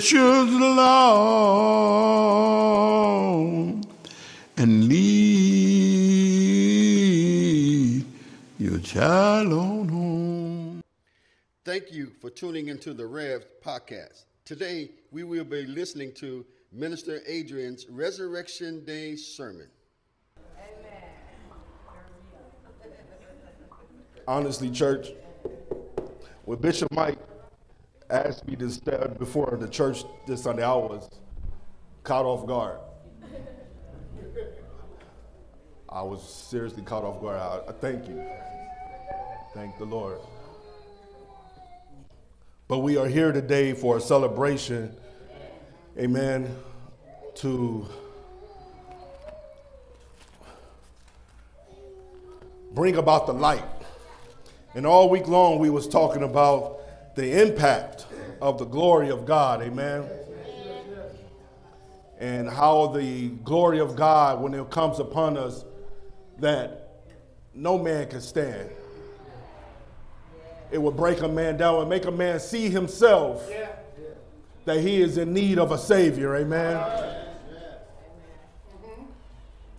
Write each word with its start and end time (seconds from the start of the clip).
precious 0.00 0.50
Lord, 0.50 0.86
and 4.56 4.88
lead 4.88 5.26
your 8.58 8.78
child 8.78 9.52
on 9.52 9.88
home. 9.88 10.82
Thank 11.66 11.92
you 11.92 12.12
for 12.18 12.30
tuning 12.30 12.68
into 12.68 12.94
the 12.94 13.04
Rev 13.06 13.44
podcast. 13.62 14.24
Today, 14.46 14.92
we 15.10 15.22
will 15.22 15.44
be 15.44 15.66
listening 15.66 16.14
to 16.14 16.46
Minister 16.72 17.20
Adrian's 17.26 17.86
Resurrection 17.90 18.82
Day 18.86 19.16
sermon. 19.16 19.68
Amen. 20.56 21.02
honestly, 24.26 24.70
church, 24.70 25.08
with 26.46 26.62
Bishop 26.62 26.90
Mike 26.92 27.18
asked 28.10 28.46
me 28.46 28.56
to 28.56 28.70
stand 28.70 29.18
before 29.18 29.56
the 29.58 29.68
church 29.68 30.04
this 30.26 30.42
Sunday, 30.42 30.64
I 30.64 30.74
was 30.74 31.08
caught 32.02 32.24
off 32.24 32.46
guard. 32.46 32.78
I 35.88 36.02
was 36.02 36.22
seriously 36.22 36.82
caught 36.82 37.04
off 37.04 37.20
guard. 37.20 37.38
I, 37.38 37.70
I 37.70 37.72
thank 37.72 38.08
you. 38.08 38.24
Thank 39.54 39.78
the 39.78 39.84
Lord. 39.84 40.18
But 42.68 42.78
we 42.78 42.96
are 42.96 43.08
here 43.08 43.32
today 43.32 43.72
for 43.72 43.96
a 43.96 44.00
celebration, 44.00 44.94
amen, 45.98 46.56
to 47.36 47.86
bring 52.72 52.96
about 52.96 53.26
the 53.26 53.32
light. 53.32 53.64
And 54.74 54.86
all 54.86 55.10
week 55.10 55.26
long 55.26 55.58
we 55.58 55.70
was 55.70 55.88
talking 55.88 56.22
about 56.22 56.79
the 57.14 57.42
impact 57.42 58.06
of 58.40 58.58
the 58.58 58.64
glory 58.64 59.10
of 59.10 59.26
God, 59.26 59.62
amen. 59.62 60.08
And 62.18 62.48
how 62.48 62.88
the 62.88 63.28
glory 63.28 63.80
of 63.80 63.96
God, 63.96 64.40
when 64.40 64.54
it 64.54 64.70
comes 64.70 64.98
upon 64.98 65.36
us, 65.36 65.64
that 66.38 67.02
no 67.54 67.78
man 67.78 68.08
can 68.08 68.20
stand. 68.20 68.70
It 70.70 70.78
will 70.78 70.92
break 70.92 71.20
a 71.22 71.28
man 71.28 71.56
down 71.56 71.80
and 71.80 71.88
make 71.88 72.04
a 72.04 72.10
man 72.10 72.38
see 72.38 72.68
himself 72.68 73.50
that 74.64 74.80
he 74.80 75.00
is 75.00 75.18
in 75.18 75.32
need 75.32 75.58
of 75.58 75.72
a 75.72 75.78
Savior, 75.78 76.36
amen. 76.36 77.16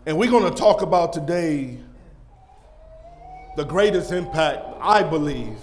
And 0.06 0.18
we're 0.18 0.32
going 0.32 0.52
to 0.52 0.58
talk 0.58 0.82
about 0.82 1.14
today 1.14 1.78
the 3.56 3.64
greatest 3.64 4.12
impact, 4.12 4.66
I 4.82 5.04
believe, 5.04 5.58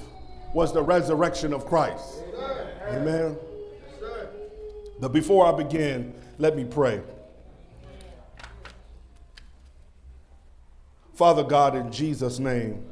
was 0.52 0.72
the 0.72 0.82
resurrection 0.82 1.52
of 1.52 1.66
Christ. 1.66 2.22
Amen. 2.88 3.36
But 5.00 5.12
before 5.12 5.46
I 5.46 5.56
begin, 5.56 6.14
let 6.38 6.56
me 6.56 6.64
pray. 6.64 7.00
Father 11.14 11.42
God, 11.42 11.74
in 11.74 11.90
Jesus' 11.90 12.38
name, 12.38 12.84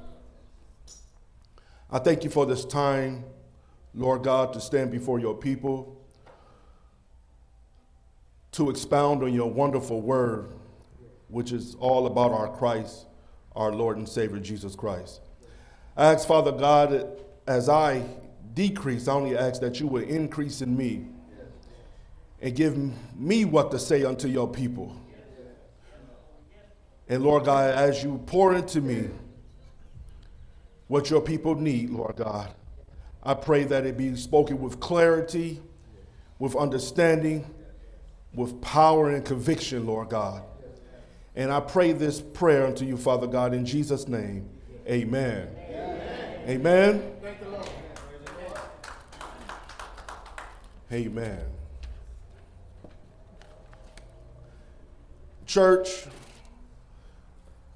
I 1.90 1.98
thank 2.00 2.24
you 2.24 2.30
for 2.30 2.44
this 2.44 2.64
time, 2.64 3.24
Lord 3.94 4.22
God, 4.24 4.52
to 4.54 4.60
stand 4.60 4.90
before 4.90 5.20
your 5.20 5.34
people, 5.34 5.96
to 8.52 8.68
expound 8.68 9.22
on 9.22 9.32
your 9.32 9.50
wonderful 9.50 10.00
word, 10.00 10.52
which 11.28 11.52
is 11.52 11.76
all 11.76 12.06
about 12.06 12.32
our 12.32 12.48
Christ, 12.48 13.06
our 13.54 13.72
Lord 13.72 13.96
and 13.96 14.08
Savior, 14.08 14.40
Jesus 14.40 14.74
Christ. 14.74 15.20
I 15.96 16.12
ask, 16.12 16.26
Father 16.26 16.52
God, 16.52 17.18
as 17.46 17.68
I 17.68 18.02
decrease, 18.54 19.08
I 19.08 19.12
only 19.12 19.36
ask 19.36 19.60
that 19.60 19.80
you 19.80 19.86
would 19.88 20.04
increase 20.04 20.62
in 20.62 20.76
me 20.76 21.06
and 22.40 22.54
give 22.54 22.76
me 23.16 23.44
what 23.44 23.70
to 23.70 23.78
say 23.78 24.04
unto 24.04 24.28
your 24.28 24.48
people. 24.48 24.94
And 27.08 27.22
Lord 27.22 27.44
God, 27.44 27.74
as 27.74 28.02
you 28.02 28.20
pour 28.26 28.54
into 28.54 28.80
me 28.80 29.08
what 30.88 31.08
your 31.10 31.20
people 31.20 31.54
need, 31.54 31.90
Lord 31.90 32.16
God, 32.16 32.52
I 33.22 33.34
pray 33.34 33.64
that 33.64 33.86
it 33.86 33.96
be 33.96 34.16
spoken 34.16 34.60
with 34.60 34.80
clarity, 34.80 35.62
with 36.38 36.56
understanding, 36.56 37.44
with 38.34 38.60
power 38.60 39.10
and 39.10 39.24
conviction, 39.24 39.86
Lord 39.86 40.10
God. 40.10 40.42
And 41.34 41.52
I 41.52 41.60
pray 41.60 41.92
this 41.92 42.20
prayer 42.20 42.66
unto 42.66 42.84
you, 42.84 42.96
Father 42.96 43.26
God, 43.26 43.54
in 43.54 43.66
Jesus' 43.66 44.08
name. 44.08 44.48
Amen. 44.88 45.48
Amen. 45.68 46.48
Amen. 46.48 47.15
Amen. 50.92 51.40
Church, 55.46 56.06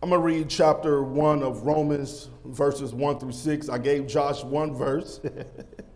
I'm 0.03 0.10
going 0.10 0.21
to 0.21 0.25
read 0.25 0.48
chapter 0.48 1.03
1 1.03 1.43
of 1.43 1.66
Romans, 1.66 2.28
verses 2.44 2.94
1 2.94 3.19
through 3.19 3.32
6. 3.32 3.69
I 3.69 3.78
gave 3.78 4.06
Josh 4.06 4.44
one 4.44 4.75
verse, 4.75 5.20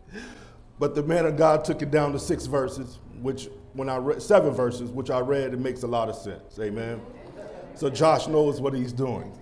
but 0.79 0.95
the 0.97 1.03
man 1.05 1.27
of 1.27 1.37
God 1.37 1.65
took 1.65 1.83
it 1.83 1.91
down 1.93 2.13
to 2.13 2.19
six 2.19 2.47
verses, 2.47 2.99
which, 3.21 3.49
when 3.75 3.89
I 3.89 3.97
read 3.97 4.21
seven 4.21 4.53
verses, 4.53 4.91
which 4.91 5.11
I 5.11 5.21
read, 5.21 5.55
it 5.55 5.61
makes 5.61 5.85
a 5.85 5.87
lot 5.89 6.09
of 6.09 6.17
sense. 6.17 6.59
Amen. 6.59 7.01
So 7.77 7.91
Josh 7.91 8.27
knows 8.27 8.61
what 8.61 8.75
he's 8.75 8.93
doing. 8.93 9.33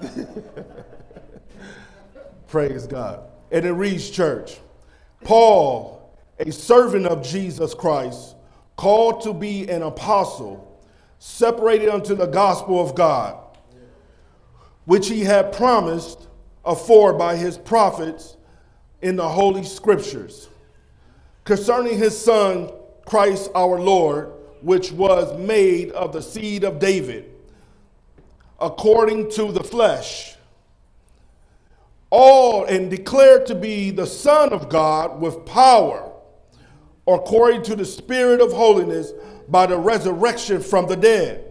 Praise 2.48 2.86
God. 2.86 3.30
And 3.50 3.64
it 3.64 3.72
reads, 3.72 4.10
church 4.10 4.58
Paul, 5.22 6.03
a 6.38 6.50
servant 6.52 7.06
of 7.06 7.22
Jesus 7.22 7.74
Christ, 7.74 8.36
called 8.76 9.22
to 9.22 9.32
be 9.32 9.68
an 9.68 9.82
apostle, 9.82 10.82
separated 11.18 11.88
unto 11.88 12.14
the 12.14 12.26
gospel 12.26 12.80
of 12.80 12.94
God, 12.94 13.38
which 14.84 15.08
he 15.08 15.20
had 15.20 15.52
promised 15.52 16.28
afore 16.64 17.12
by 17.12 17.36
his 17.36 17.56
prophets 17.56 18.36
in 19.02 19.16
the 19.16 19.28
holy 19.28 19.64
scriptures, 19.64 20.48
concerning 21.44 21.98
his 21.98 22.18
son, 22.18 22.70
Christ 23.04 23.50
our 23.54 23.78
Lord, 23.78 24.32
which 24.62 24.90
was 24.92 25.38
made 25.38 25.92
of 25.92 26.12
the 26.12 26.22
seed 26.22 26.64
of 26.64 26.78
David, 26.78 27.30
according 28.60 29.30
to 29.32 29.52
the 29.52 29.62
flesh. 29.62 30.36
All 32.08 32.64
and 32.64 32.90
declared 32.90 33.44
to 33.46 33.54
be 33.54 33.90
the 33.90 34.06
Son 34.06 34.52
of 34.52 34.68
God 34.68 35.20
with 35.20 35.44
power, 35.44 36.12
according 37.06 37.62
to 37.62 37.76
the 37.76 37.84
Spirit 37.84 38.40
of 38.40 38.52
holiness, 38.52 39.12
by 39.48 39.66
the 39.66 39.76
resurrection 39.76 40.60
from 40.60 40.86
the 40.86 40.96
dead, 40.96 41.44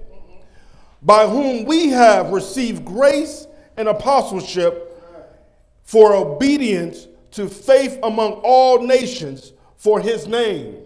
by 1.01 1.27
whom 1.27 1.65
we 1.65 1.89
have 1.89 2.31
received 2.31 2.83
grace 2.85 3.45
and 3.77 3.87
apostleship 3.87 4.89
for 5.83 6.15
obedience 6.15 7.07
to 7.31 7.47
faith 7.47 7.99
among 8.03 8.33
all 8.43 8.81
nations 8.81 9.53
for 9.77 9.99
his 9.99 10.27
name, 10.27 10.77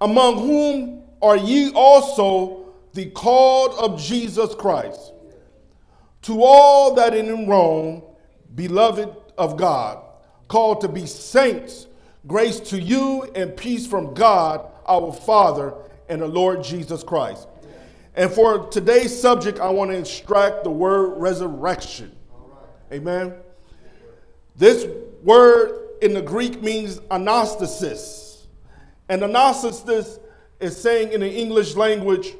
among 0.00 0.38
whom 0.38 1.02
are 1.22 1.36
ye 1.36 1.70
also 1.72 2.72
the 2.94 3.06
called 3.10 3.74
of 3.78 4.00
Jesus 4.00 4.54
Christ. 4.54 5.12
To 6.22 6.42
all 6.42 6.94
that 6.94 7.14
in 7.14 7.46
Rome, 7.46 8.02
beloved 8.54 9.14
of 9.38 9.56
God, 9.56 10.02
called 10.48 10.80
to 10.80 10.88
be 10.88 11.06
saints, 11.06 11.85
grace 12.26 12.60
to 12.60 12.80
you 12.80 13.24
and 13.34 13.56
peace 13.56 13.86
from 13.86 14.14
God 14.14 14.66
our 14.86 15.12
Father 15.12 15.74
and 16.08 16.22
the 16.22 16.26
Lord 16.26 16.62
Jesus 16.62 17.02
Christ. 17.02 17.48
And 18.14 18.30
for 18.30 18.66
today's 18.68 19.18
subject, 19.18 19.60
I 19.60 19.68
want 19.68 19.90
to 19.90 19.98
extract 19.98 20.64
the 20.64 20.70
word 20.70 21.18
resurrection. 21.18 22.16
Amen. 22.92 23.34
This 24.56 24.86
word 25.22 25.98
in 26.00 26.14
the 26.14 26.22
Greek 26.22 26.62
means 26.62 26.98
anastasis. 27.10 28.46
And 29.08 29.22
anastasis 29.22 30.18
is 30.60 30.80
saying 30.80 31.12
in 31.12 31.20
the 31.20 31.30
English 31.30 31.74
language 31.74 32.34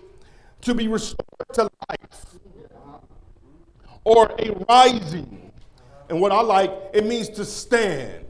to 0.62 0.74
be 0.74 0.88
restored 0.88 1.20
to 1.52 1.68
life 1.88 2.26
or 4.04 4.34
a 4.38 4.52
rising. 4.68 5.52
And 6.08 6.20
what 6.20 6.32
I 6.32 6.40
like, 6.40 6.72
it 6.94 7.04
means 7.04 7.28
to 7.30 7.44
stand. 7.44 8.25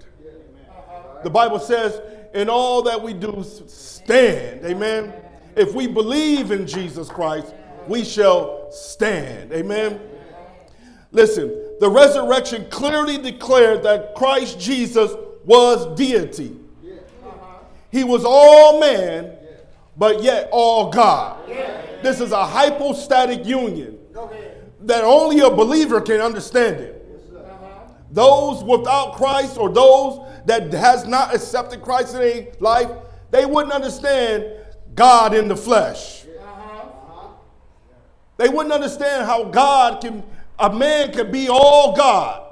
The 1.24 1.30
Bible 1.30 1.58
says, 1.58 2.00
in 2.34 2.48
all 2.48 2.82
that 2.82 3.02
we 3.02 3.12
do, 3.14 3.44
stand. 3.66 4.64
Amen. 4.64 5.12
If 5.56 5.74
we 5.74 5.86
believe 5.86 6.50
in 6.50 6.66
Jesus 6.66 7.08
Christ, 7.08 7.54
we 7.88 8.04
shall 8.04 8.70
stand. 8.70 9.52
Amen. 9.52 10.00
Listen, 11.12 11.48
the 11.80 11.88
resurrection 11.88 12.66
clearly 12.70 13.16
declared 13.16 13.82
that 13.84 14.14
Christ 14.14 14.60
Jesus 14.60 15.12
was 15.44 15.96
deity. 15.96 16.56
He 17.90 18.04
was 18.04 18.24
all 18.26 18.80
man, 18.80 19.32
but 19.96 20.22
yet 20.22 20.48
all 20.52 20.90
God. 20.90 21.48
This 22.02 22.20
is 22.20 22.32
a 22.32 22.44
hypostatic 22.44 23.46
union 23.46 23.98
that 24.82 25.04
only 25.04 25.40
a 25.40 25.50
believer 25.50 26.00
can 26.00 26.20
understand 26.20 26.76
it. 26.76 26.95
Those 28.10 28.62
without 28.62 29.14
Christ 29.14 29.58
or 29.58 29.68
those 29.68 30.20
that 30.46 30.72
has 30.72 31.06
not 31.06 31.34
accepted 31.34 31.82
Christ 31.82 32.14
in 32.14 32.20
their 32.20 32.46
life, 32.60 32.90
they 33.30 33.46
wouldn't 33.46 33.72
understand 33.72 34.44
God 34.94 35.34
in 35.34 35.48
the 35.48 35.56
flesh. 35.56 36.24
They 38.36 38.48
wouldn't 38.48 38.72
understand 38.72 39.26
how 39.26 39.44
God 39.44 40.02
can, 40.02 40.22
a 40.58 40.72
man 40.72 41.12
can 41.12 41.30
be 41.30 41.48
all 41.48 41.96
God. 41.96 42.42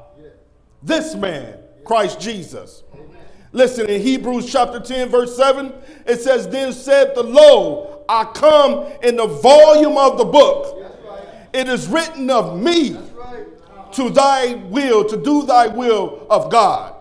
This 0.83 1.15
man, 1.15 1.59
Christ 1.85 2.21
Jesus. 2.21 2.83
Listen, 3.53 3.89
in 3.89 4.01
Hebrews 4.01 4.51
chapter 4.51 4.81
10, 4.81 5.09
verse 5.11 5.37
7, 5.37 5.73
it 6.07 6.21
says, 6.21 6.49
Then 6.49 6.73
said 6.73 7.15
the 7.15 7.23
Lo, 7.23 8.05
I 8.09 8.25
come 8.25 8.87
in 9.03 9.17
the 9.17 9.27
volume 9.27 9.97
of 9.97 10.19
the 10.19 10.25
book. 10.25 10.81
It 11.53 11.69
is 11.69 11.87
written 11.87 12.31
of 12.31 12.61
me 12.61 12.97
to 13.95 14.11
thy 14.11 14.55
will, 14.55 15.05
to 15.05 15.17
do 15.17 15.47
thy 15.47 15.67
will 15.67 16.27
of 16.31 16.51
God. 16.51 16.95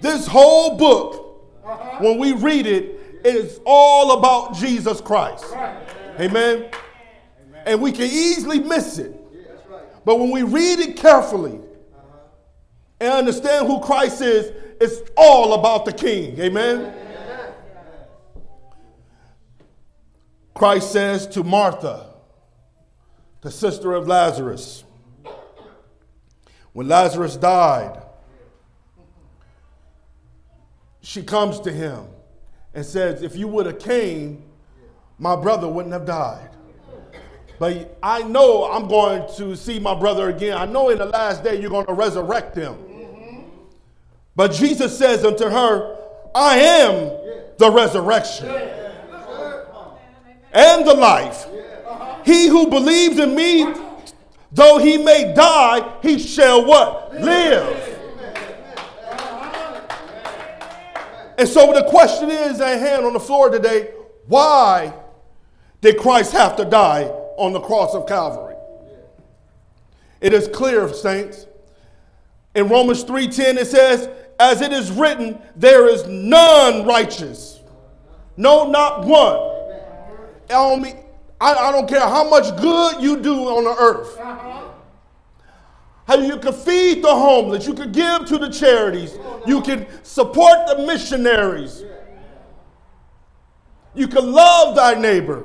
This 0.00 0.26
whole 0.26 0.76
book, 0.76 1.60
when 2.00 2.18
we 2.18 2.32
read 2.32 2.66
it, 2.66 2.94
is 3.24 3.60
all 3.66 4.18
about 4.18 4.54
Jesus 4.54 5.00
Christ. 5.00 5.44
Amen. 6.20 6.70
And 7.66 7.82
we 7.82 7.92
can 7.92 8.04
easily 8.04 8.60
miss 8.60 8.98
it. 8.98 9.14
But 10.04 10.18
when 10.18 10.30
we 10.30 10.42
read 10.42 10.78
it 10.78 10.96
carefully 10.96 11.60
and 13.00 13.12
understand 13.12 13.66
who 13.66 13.80
Christ 13.80 14.22
is, 14.22 14.52
it's 14.80 15.10
all 15.16 15.54
about 15.54 15.84
the 15.84 15.92
King. 15.92 16.38
Amen. 16.40 16.94
Christ 20.54 20.92
says 20.92 21.26
to 21.28 21.44
Martha, 21.44 22.06
the 23.42 23.50
sister 23.50 23.92
of 23.92 24.08
Lazarus, 24.08 24.84
when 26.78 26.86
Lazarus 26.86 27.34
died, 27.34 28.00
she 31.00 31.24
comes 31.24 31.58
to 31.58 31.72
him 31.72 32.04
and 32.72 32.86
says, 32.86 33.20
If 33.20 33.34
you 33.34 33.48
would 33.48 33.66
have 33.66 33.80
came, 33.80 34.44
my 35.18 35.34
brother 35.34 35.66
wouldn't 35.66 35.92
have 35.92 36.06
died. 36.06 36.50
But 37.58 37.98
I 38.00 38.22
know 38.22 38.70
I'm 38.70 38.86
going 38.86 39.28
to 39.38 39.56
see 39.56 39.80
my 39.80 39.92
brother 39.92 40.28
again. 40.28 40.56
I 40.56 40.66
know 40.66 40.90
in 40.90 40.98
the 40.98 41.06
last 41.06 41.42
day 41.42 41.60
you're 41.60 41.68
going 41.68 41.86
to 41.86 41.94
resurrect 41.94 42.54
him. 42.54 42.76
But 44.36 44.52
Jesus 44.52 44.96
says 44.96 45.24
unto 45.24 45.46
her, 45.46 45.96
I 46.32 46.58
am 46.60 46.94
the 47.58 47.72
resurrection 47.72 48.46
and 50.52 50.86
the 50.86 50.94
life. 50.94 51.44
He 52.24 52.46
who 52.46 52.68
believes 52.68 53.18
in 53.18 53.34
me, 53.34 53.64
though 54.52 54.78
he 54.78 54.98
may 54.98 55.32
die, 55.34 55.98
he 56.02 56.18
shall 56.18 56.64
what? 56.64 57.14
Live. 57.14 57.96
And 61.38 61.48
so 61.48 61.72
the 61.72 61.84
question 61.88 62.30
is 62.30 62.60
at 62.60 62.80
hand 62.80 63.06
on 63.06 63.12
the 63.12 63.20
floor 63.20 63.48
today, 63.48 63.92
why 64.26 64.92
did 65.80 65.98
Christ 65.98 66.32
have 66.32 66.56
to 66.56 66.64
die 66.64 67.04
on 67.36 67.52
the 67.52 67.60
cross 67.60 67.94
of 67.94 68.06
Calvary? 68.08 68.56
It 70.20 70.32
is 70.32 70.48
clear, 70.48 70.92
saints. 70.92 71.46
In 72.54 72.68
Romans 72.68 73.04
3:10 73.04 73.56
it 73.56 73.68
says, 73.68 74.08
as 74.40 74.60
it 74.60 74.72
is 74.72 74.90
written, 74.90 75.40
there 75.54 75.88
is 75.88 76.06
none 76.06 76.84
righteous. 76.84 77.60
No, 78.36 78.68
not 78.68 79.04
one. 79.04 79.36
I, 81.40 81.54
I 81.54 81.72
don't 81.72 81.88
care 81.88 82.00
how 82.00 82.28
much 82.28 82.56
good 82.60 83.00
you 83.00 83.20
do 83.20 83.34
on 83.34 83.64
the 83.64 83.76
earth. 83.80 84.18
How 86.06 86.16
you 86.16 86.38
can 86.38 86.52
feed 86.52 87.04
the 87.04 87.14
homeless, 87.14 87.66
you 87.66 87.74
can 87.74 87.92
give 87.92 88.24
to 88.26 88.38
the 88.38 88.48
charities, 88.48 89.18
you 89.46 89.60
can 89.60 89.86
support 90.02 90.66
the 90.66 90.84
missionaries, 90.86 91.84
you 93.94 94.08
can 94.08 94.32
love 94.32 94.74
thy 94.74 94.94
neighbor. 94.94 95.44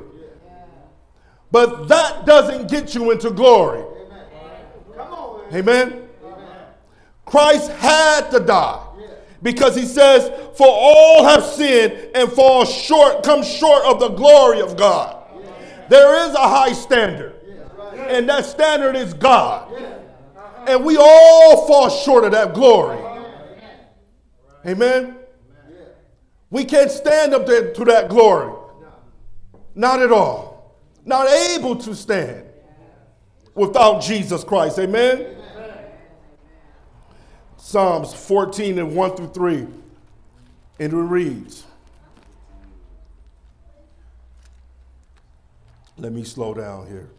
But 1.52 1.88
that 1.90 2.26
doesn't 2.26 2.70
get 2.70 2.96
you 2.96 3.12
into 3.12 3.30
glory. 3.30 3.84
Amen. 5.54 6.08
Christ 7.26 7.72
had 7.74 8.32
to 8.32 8.40
die 8.40 8.84
because 9.44 9.76
he 9.76 9.86
says, 9.86 10.32
For 10.58 10.68
all 10.68 11.26
have 11.26 11.44
sinned 11.44 12.10
and 12.16 12.32
fall 12.32 12.66
short, 12.66 13.24
come 13.24 13.44
short 13.44 13.84
of 13.86 14.00
the 14.00 14.10
glory 14.10 14.62
of 14.62 14.78
God. 14.78 15.23
There 15.90 16.28
is 16.28 16.36
a 16.36 16.48
high 16.48 16.74
standard, 16.74 17.36
and 17.96 18.28
that 18.30 18.46
standard 18.46 18.96
is 18.96 19.14
God. 19.14 19.72
And 20.68 20.86
we 20.86 20.98
all 20.98 21.68
fall 21.68 21.90
short 21.90 22.24
of 22.24 22.32
that 22.32 22.54
glory. 22.54 23.00
Amen. 24.66 25.18
We 26.50 26.64
can't 26.64 26.92
stand 26.92 27.34
up 27.34 27.46
to, 27.48 27.74
to 27.74 27.86
that 27.86 28.10
glory. 28.10 28.54
Not 29.76 30.02
at 30.02 30.12
all. 30.12 30.78
Not 31.06 31.28
able 31.28 31.76
to 31.78 31.96
stand 31.96 32.46
without 33.56 34.02
Jesus 34.02 34.44
Christ. 34.44 34.80
Amen. 34.80 35.36
Psalms 37.58 38.14
14 38.14 38.78
and 38.80 38.96
1 38.96 39.16
through 39.16 39.30
3. 39.30 39.68
And 40.80 40.94
it 40.94 40.96
reads 40.96 41.66
Let 46.04 46.12
me 46.12 46.26
slow 46.26 46.54
down 46.54 46.86
here. 46.88 47.10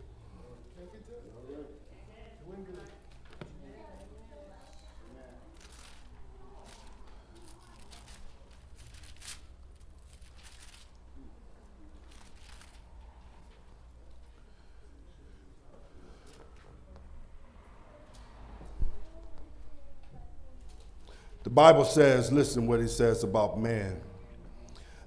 The 21.42 21.48
Bible 21.48 21.87
says, 21.87 22.30
listen 22.30 22.66
what 22.66 22.80
it 22.80 22.90
says 22.90 23.25
about 23.25 23.58
man. 23.58 23.98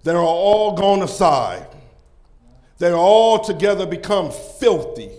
They 0.02 0.14
are 0.14 0.18
all 0.18 0.76
gone 0.76 1.04
aside. 1.04 1.68
They 2.78 2.92
all 2.92 3.40
together 3.40 3.86
become 3.86 4.32
filthy. 4.32 5.12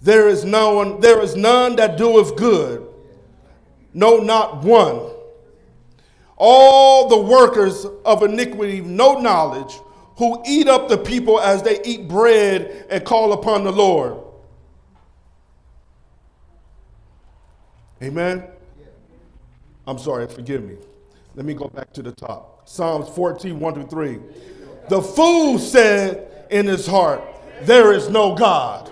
There 0.00 0.28
is 0.28 0.44
no 0.44 0.74
one, 0.74 1.00
there 1.00 1.20
is 1.20 1.34
none 1.34 1.76
that 1.76 1.96
doeth 1.96 2.36
good. 2.36 2.86
No, 3.92 4.18
not 4.18 4.62
one. 4.62 5.00
All 6.36 7.08
the 7.08 7.18
workers 7.18 7.84
of 8.04 8.22
iniquity, 8.22 8.80
no 8.80 9.18
knowledge, 9.18 9.76
who 10.18 10.40
eat 10.46 10.68
up 10.68 10.88
the 10.88 10.98
people 10.98 11.40
as 11.40 11.62
they 11.62 11.80
eat 11.84 12.08
bread 12.08 12.86
and 12.90 13.04
call 13.04 13.32
upon 13.32 13.64
the 13.64 13.72
Lord. 13.72 14.16
Amen. 18.02 18.44
I'm 19.86 19.98
sorry, 19.98 20.28
forgive 20.28 20.62
me. 20.62 20.76
Let 21.34 21.44
me 21.44 21.54
go 21.54 21.68
back 21.68 21.92
to 21.94 22.02
the 22.02 22.12
top. 22.12 22.68
Psalms 22.68 23.08
14, 23.08 23.58
1 23.58 23.74
through 23.74 23.86
3. 23.86 24.18
The 24.88 25.02
fool 25.02 25.58
said 25.58 26.46
in 26.50 26.66
his 26.66 26.86
heart, 26.86 27.22
There 27.62 27.92
is 27.92 28.08
no 28.08 28.34
God. 28.34 28.90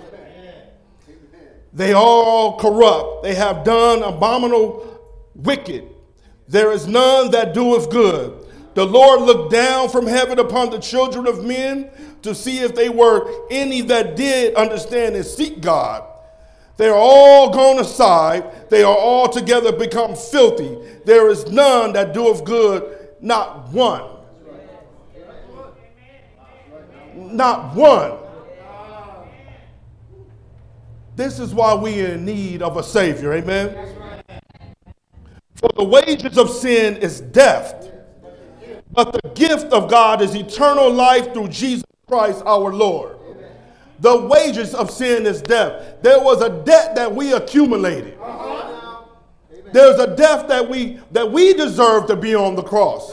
They 1.73 1.93
all 1.93 2.59
corrupt. 2.59 3.23
They 3.23 3.35
have 3.35 3.65
done 3.65 4.03
abominable 4.03 5.01
wicked. 5.35 5.87
There 6.49 6.73
is 6.73 6.87
none 6.87 7.31
that 7.33 7.53
doeth 7.53 7.91
good. 7.91 8.47
The 8.75 8.87
Lord 8.87 9.23
looked 9.23 9.53
down 9.53 9.89
from 9.89 10.07
heaven 10.07 10.39
upon 10.39 10.71
the 10.71 10.79
children 10.79 11.27
of 11.27 11.45
men 11.45 11.91
to 12.23 12.35
see 12.35 12.59
if 12.61 12.75
they 12.75 12.89
were 12.89 13.31
any 13.51 13.81
that 13.83 14.17
did 14.17 14.55
understand 14.55 15.17
and 15.17 15.25
seek 15.25 15.61
God. 15.61 16.05
They 16.77 16.89
are 16.89 16.97
all 16.97 17.51
gone 17.51 17.79
aside. 17.79 18.69
They 18.69 18.83
are 18.83 18.97
all 18.97 19.29
together 19.29 19.73
become 19.73 20.15
filthy. 20.15 20.79
There 21.05 21.29
is 21.29 21.47
none 21.47 21.93
that 21.95 22.13
doeth 22.13 22.45
good, 22.45 23.09
not 23.21 23.71
one. 23.71 24.16
Not 27.33 27.75
one. 27.75 28.19
This 31.17 31.39
is 31.39 31.55
why 31.55 31.75
we 31.75 32.05
are 32.05 32.09
in 32.15 32.25
need 32.25 32.63
of 32.63 32.77
a 32.77 32.83
Savior. 32.83 33.33
Amen. 33.33 33.95
For 35.55 35.71
the 35.75 35.85
wages 35.85 36.37
of 36.37 36.51
sin 36.51 36.97
is 36.97 37.21
death, 37.21 37.91
but 38.93 39.13
the 39.13 39.31
gift 39.31 39.73
of 39.73 39.91
God 39.91 40.21
is 40.21 40.35
eternal 40.35 40.91
life 40.91 41.33
through 41.33 41.49
Jesus 41.49 41.85
Christ 42.07 42.43
our 42.45 42.73
Lord. 42.73 43.17
The 44.01 44.27
wages 44.27 44.75
of 44.75 44.91
sin 44.91 45.25
is 45.25 45.41
death. 45.41 46.03
There 46.03 46.21
was 46.21 46.43
a 46.43 46.51
debt 46.51 46.95
that 46.97 47.15
we 47.15 47.33
accumulated. 47.33 48.19
There's 49.73 49.99
a 49.99 50.15
death 50.15 50.49
that 50.49 50.69
we 50.69 51.01
that 51.13 51.31
we 51.33 51.55
deserve 51.55 52.07
to 52.09 52.17
be 52.17 52.35
on 52.35 52.57
the 52.57 52.63
cross. 52.63 53.13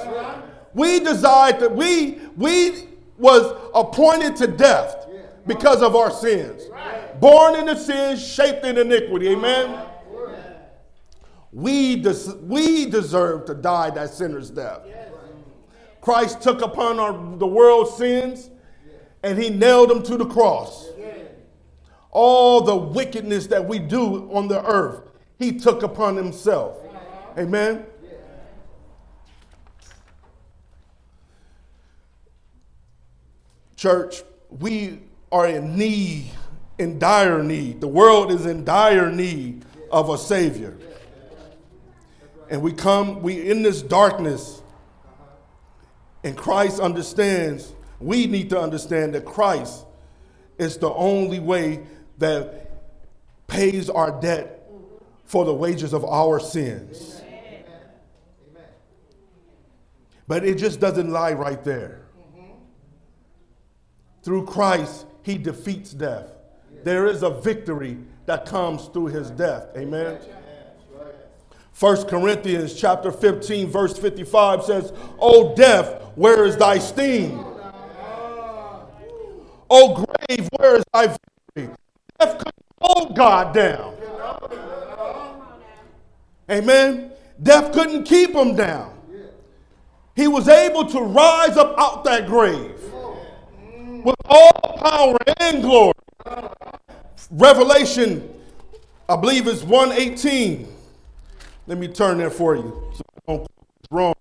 We 0.73 0.99
desired 0.99 1.59
that 1.61 1.73
we 1.73 2.19
we 2.35 2.87
was 3.17 3.55
appointed 3.73 4.35
to 4.37 4.47
death 4.47 5.07
because 5.45 5.81
of 5.81 5.95
our 5.95 6.11
sins. 6.11 6.63
Born 7.19 7.55
into 7.55 7.77
sin, 7.77 8.17
shaped 8.17 8.65
in 8.65 8.77
iniquity. 8.77 9.29
Amen. 9.29 9.85
We, 11.51 11.97
des- 11.97 12.33
we 12.41 12.87
deserve 12.87 13.45
to 13.45 13.53
die 13.53 13.91
that 13.91 14.09
sinner's 14.09 14.49
death. 14.49 14.81
Christ 16.01 16.41
took 16.41 16.61
upon 16.61 16.99
our, 16.99 17.13
the 17.37 17.47
world's 17.47 17.95
sins 17.95 18.49
and 19.21 19.41
he 19.41 19.49
nailed 19.49 19.89
them 19.89 20.03
to 20.03 20.17
the 20.17 20.25
cross. 20.25 20.89
All 22.11 22.61
the 22.61 22.75
wickedness 22.75 23.47
that 23.47 23.65
we 23.65 23.79
do 23.79 24.29
on 24.31 24.47
the 24.47 24.63
earth, 24.65 25.01
he 25.39 25.53
took 25.53 25.81
upon 25.83 26.15
himself. 26.15 26.77
Amen. 27.37 27.85
Church, 33.83 34.23
we 34.49 35.01
are 35.29 35.45
in 35.45 35.77
need, 35.77 36.31
in 36.79 36.99
dire 36.99 37.43
need. 37.43 37.81
The 37.81 37.87
world 37.89 38.31
is 38.31 38.45
in 38.45 38.63
dire 38.63 39.11
need 39.11 39.65
of 39.91 40.09
a 40.09 40.17
Savior. 40.17 40.77
And 42.49 42.61
we 42.61 42.71
come, 42.71 43.21
we 43.21 43.49
in 43.51 43.61
this 43.61 43.81
darkness, 43.81 44.61
and 46.23 46.37
Christ 46.37 46.79
understands, 46.79 47.73
we 47.99 48.25
need 48.25 48.49
to 48.51 48.57
understand 48.57 49.15
that 49.15 49.25
Christ 49.25 49.83
is 50.57 50.77
the 50.77 50.93
only 50.93 51.41
way 51.41 51.85
that 52.19 52.71
pays 53.47 53.89
our 53.89 54.17
debt 54.21 54.65
for 55.25 55.43
the 55.43 55.53
wages 55.53 55.91
of 55.91 56.05
our 56.05 56.39
sins. 56.39 57.21
But 60.25 60.45
it 60.45 60.57
just 60.57 60.79
doesn't 60.79 61.11
lie 61.11 61.33
right 61.33 61.61
there. 61.65 62.02
Through 64.23 64.45
Christ, 64.45 65.05
he 65.21 65.37
defeats 65.37 65.91
death. 65.91 66.31
There 66.83 67.07
is 67.07 67.23
a 67.23 67.29
victory 67.29 67.97
that 68.25 68.45
comes 68.45 68.85
through 68.87 69.07
his 69.07 69.29
death. 69.29 69.67
Amen. 69.75 70.17
1 71.77 72.05
Corinthians 72.05 72.73
chapter 72.73 73.11
15 73.11 73.67
verse 73.67 73.97
55 73.97 74.63
says, 74.63 74.93
"O 75.19 75.53
death, 75.55 76.01
where 76.15 76.45
is 76.45 76.55
thy 76.55 76.77
sting? 76.77 77.43
O 79.69 80.05
grave, 80.05 80.49
where 80.57 80.77
is 80.77 80.83
thy 80.93 81.07
victory?" 81.07 81.75
Death 82.19 82.37
couldn't 82.37 82.65
hold 82.79 83.15
God 83.15 83.53
down. 83.53 83.95
Amen. 86.49 87.11
Death 87.41 87.73
couldn't 87.73 88.03
keep 88.03 88.33
him 88.33 88.55
down. 88.55 88.91
He 90.15 90.27
was 90.27 90.47
able 90.47 90.85
to 90.85 91.01
rise 91.01 91.57
up 91.57 91.73
out 91.77 92.03
that 92.03 92.27
grave 92.27 92.92
all 94.25 94.77
power 94.77 95.17
and 95.39 95.61
glory. 95.61 95.93
Revelation, 97.31 98.29
I 99.09 99.15
believe 99.15 99.47
it's 99.47 99.63
118. 99.63 100.67
Let 101.67 101.77
me 101.77 101.87
turn 101.87 102.17
there 102.17 102.29
for 102.29 102.55
you. 102.55 102.91
So 102.95 103.03
I 103.27 103.31
don't 103.31 103.47
wrong. 103.89 104.13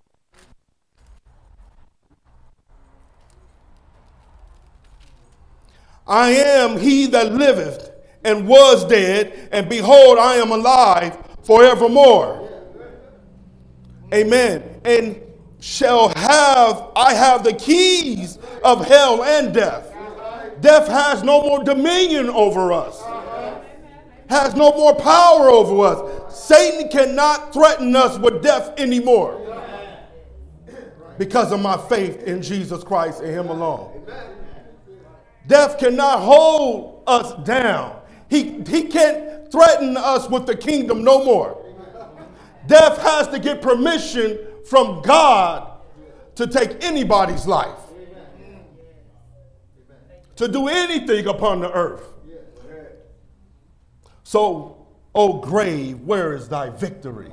I 6.07 6.31
am 6.31 6.79
he 6.79 7.07
that 7.07 7.33
liveth 7.33 7.91
and 8.25 8.47
was 8.47 8.85
dead, 8.85 9.49
and 9.51 9.69
behold, 9.69 10.19
I 10.19 10.37
am 10.37 10.53
alive 10.53 11.17
forevermore. 11.43 12.51
Amen. 14.13 14.63
And 14.85 15.21
shall 15.61 16.09
have, 16.11 16.91
I 16.95 17.15
have 17.15 17.45
the 17.45 17.55
keys 17.55 18.39
of 18.63 18.85
hell 18.87 19.25
and 19.25 19.55
death. 19.55 19.92
Death 20.63 20.87
has 20.89 21.23
no 21.23 21.43
more 21.43 21.63
dominion 21.65 22.31
over 22.31 22.73
us, 22.73 23.03
has 24.31 24.55
no 24.55 24.71
more 24.73 24.95
power 24.95 25.51
over 25.51 25.85
us. 25.85 26.35
Satan 26.49 26.89
cannot 26.89 27.53
threaten 27.53 27.95
us 27.95 28.17
with 28.19 28.43
death 28.43 28.73
anymore 28.79 29.41
because 31.19 31.53
of 31.53 31.61
my 31.61 31.77
faith 31.89 32.23
in 32.23 32.41
Jesus 32.41 32.83
Christ 32.83 33.21
and 33.21 33.31
Him 33.31 33.49
alone. 33.49 34.07
Death 35.49 35.79
cannot 35.79 36.21
hold 36.21 37.03
us 37.09 37.35
down. 37.45 38.01
He, 38.31 38.63
he 38.63 38.85
can't 38.85 39.51
threaten 39.51 39.97
us 39.97 40.31
with 40.31 40.47
the 40.47 40.57
kingdom 40.57 41.03
no 41.03 41.25
more. 41.25 41.59
Death 42.69 42.99
has 43.03 43.27
to 43.29 43.41
get 43.41 43.61
permission 43.61 44.39
from 44.65 45.03
God 45.03 45.81
to 46.37 46.47
take 46.47 46.83
anybody's 46.85 47.47
life, 47.47 47.79
to 50.37 50.49
do 50.49 50.69
anything 50.69 51.27
upon 51.27 51.61
the 51.61 51.71
earth. 51.73 52.09
So, 54.25 54.87
O 55.15 55.41
grave, 55.41 56.01
where 56.01 56.35
is 56.35 56.49
thy 56.49 56.71
victory? 56.71 57.31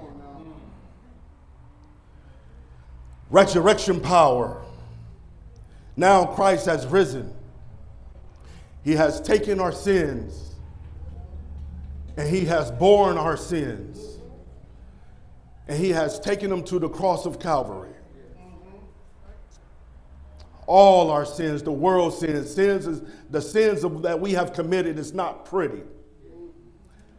Resurrection 3.30 4.02
power. 4.02 4.62
Now 5.96 6.26
Christ 6.26 6.66
has 6.66 6.86
risen. 6.88 7.34
He 8.84 8.94
has 8.94 9.22
taken 9.22 9.60
our 9.60 9.72
sins 9.72 10.56
and 12.18 12.28
he 12.28 12.46
has 12.46 12.72
borne 12.72 13.18
our 13.18 13.38
sins 13.38 14.18
and 15.68 15.78
he 15.78 15.90
has 15.92 16.20
taken 16.20 16.50
them 16.50 16.64
to 16.64 16.80
the 16.80 16.90
cross 16.90 17.26
of 17.26 17.40
Calvary. 17.40 17.89
All 20.70 21.10
our 21.10 21.26
sins, 21.26 21.64
the 21.64 21.72
world's 21.72 22.20
sins, 22.20 22.54
sins 22.54 22.86
is 22.86 23.02
the 23.32 23.42
sins 23.42 23.84
of, 23.84 24.04
that 24.04 24.20
we 24.20 24.34
have 24.34 24.54
committed 24.54 25.00
is 25.00 25.16
not 25.16 25.44
pretty. 25.44 25.82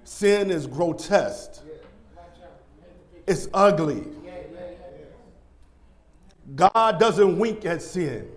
Sin 0.05 0.53
is 0.53 0.69
grotesque. 0.69 1.61
It's 3.27 3.49
ugly. 3.53 4.07
God 6.55 7.01
doesn't 7.01 7.41
wink 7.41 7.67
at 7.67 7.83
sin. 7.83 8.31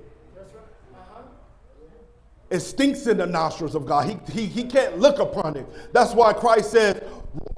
It 2.50 2.62
stinks 2.62 3.06
in 3.06 3.18
the 3.18 3.28
nostrils 3.28 3.76
of 3.76 3.86
God. 3.86 4.10
He, 4.10 4.42
he, 4.42 4.48
he 4.48 4.64
can't 4.64 4.98
look 4.98 5.20
upon 5.20 5.58
it. 5.58 5.94
That's 5.94 6.16
why 6.16 6.34
Christ 6.34 6.72
said, 6.72 7.08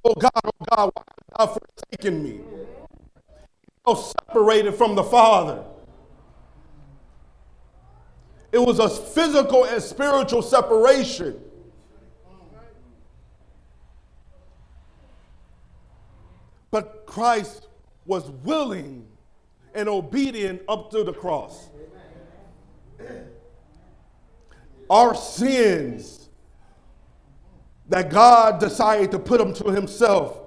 Oh 0.04 0.14
God, 0.14 0.32
oh 0.44 0.66
God, 0.76 0.92
why 0.94 1.04
have 1.40 1.48
thou 1.48 1.58
forsaken 1.94 2.22
me? 2.22 2.42
So 3.88 4.12
separated 4.28 4.76
from 4.76 4.96
the 4.96 5.04
Father. 5.06 5.64
It 8.56 8.62
was 8.62 8.80
a 8.80 8.88
physical 8.88 9.66
and 9.66 9.84
spiritual 9.84 10.42
separation. 10.42 11.38
But 16.72 17.06
Christ 17.06 17.68
was 18.06 18.30
willing 18.46 19.08
and 19.74 19.90
obedient 19.90 20.62
up 20.70 20.90
to 20.92 21.04
the 21.04 21.12
cross. 21.12 21.68
Our 24.90 25.14
sins 25.16 26.30
that 27.90 28.10
God 28.10 28.62
decided 28.62 29.12
to 29.12 29.20
put 29.20 29.40
them 29.40 29.54
to 29.56 29.66
himself. 29.66 30.40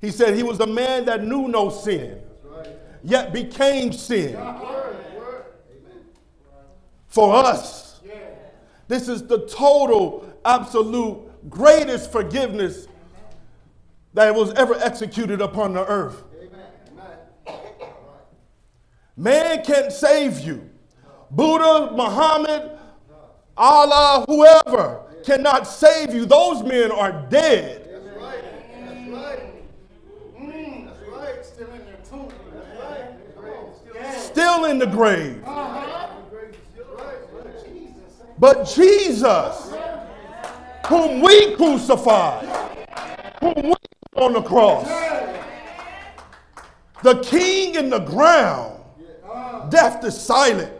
He 0.00 0.10
said 0.10 0.36
he 0.36 0.42
was 0.42 0.58
a 0.60 0.66
man 0.66 1.04
that 1.04 1.22
knew 1.22 1.48
no 1.48 1.68
sin, 1.68 2.18
yet 3.04 3.34
became 3.34 3.92
sin 3.92 4.38
for 7.16 7.34
us. 7.34 7.98
This 8.88 9.08
is 9.08 9.26
the 9.26 9.48
total, 9.48 10.30
absolute, 10.44 11.48
greatest 11.48 12.12
forgiveness 12.12 12.88
that 14.12 14.34
was 14.34 14.52
ever 14.52 14.74
executed 14.74 15.40
upon 15.40 15.72
the 15.72 15.86
earth. 15.86 16.22
Man 19.16 19.64
can't 19.64 19.90
save 19.90 20.40
you. 20.40 20.68
Buddha, 21.30 21.90
Muhammad, 21.96 22.78
Allah, 23.56 24.26
whoever 24.28 25.00
cannot 25.24 25.66
save 25.66 26.12
you. 26.12 26.26
Those 26.26 26.62
men 26.62 26.92
are 26.92 27.26
dead. 27.30 27.82
Still 31.42 31.72
in. 31.72 31.82
Still 34.12 34.64
in 34.66 34.78
the 34.78 34.86
grave. 34.86 35.42
Uh-huh. 35.46 36.15
But 38.38 38.64
Jesus, 38.64 39.72
whom 40.86 41.20
we 41.20 41.54
crucified, 41.56 42.44
whom 43.40 43.54
we 43.56 43.74
put 44.12 44.22
on 44.22 44.32
the 44.34 44.42
cross, 44.42 44.86
the 47.02 47.20
king 47.22 47.76
in 47.76 47.90
the 47.90 48.00
ground, 48.00 48.82
death 49.70 50.04
is 50.04 50.18
silent. 50.18 50.72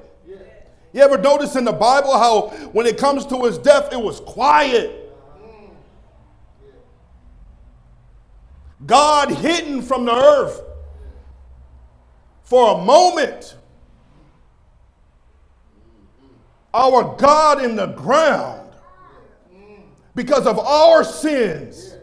You 0.92 1.02
ever 1.02 1.18
notice 1.18 1.56
in 1.56 1.64
the 1.64 1.72
Bible 1.72 2.16
how 2.16 2.48
when 2.72 2.86
it 2.86 2.96
comes 2.96 3.26
to 3.26 3.44
his 3.44 3.58
death, 3.58 3.92
it 3.92 4.00
was 4.00 4.20
quiet? 4.20 5.02
God 8.84 9.30
hidden 9.30 9.82
from 9.82 10.04
the 10.04 10.14
earth 10.14 10.62
for 12.44 12.78
a 12.78 12.84
moment. 12.84 13.56
Our 16.76 17.16
God 17.16 17.64
in 17.64 17.74
the 17.74 17.86
ground 17.86 18.70
because 20.14 20.46
of 20.46 20.58
our 20.58 21.04
sins. 21.04 21.94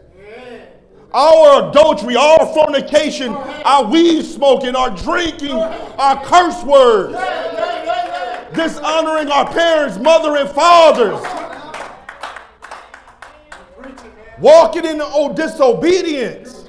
our 1.12 1.70
adultery, 1.70 2.16
our 2.16 2.44
fornication, 2.52 3.28
our 3.28 3.84
weed 3.84 4.24
smoking, 4.24 4.74
our 4.74 4.90
drinking, 4.90 5.52
our 5.52 6.24
curse 6.24 6.60
words, 6.64 7.12
dishonoring 8.52 9.28
our 9.28 9.48
parents, 9.48 9.96
mother, 9.98 10.36
and 10.38 10.50
fathers, 10.50 11.22
walking 14.40 14.84
in 14.84 15.00
oh, 15.00 15.32
disobedience. 15.32 16.68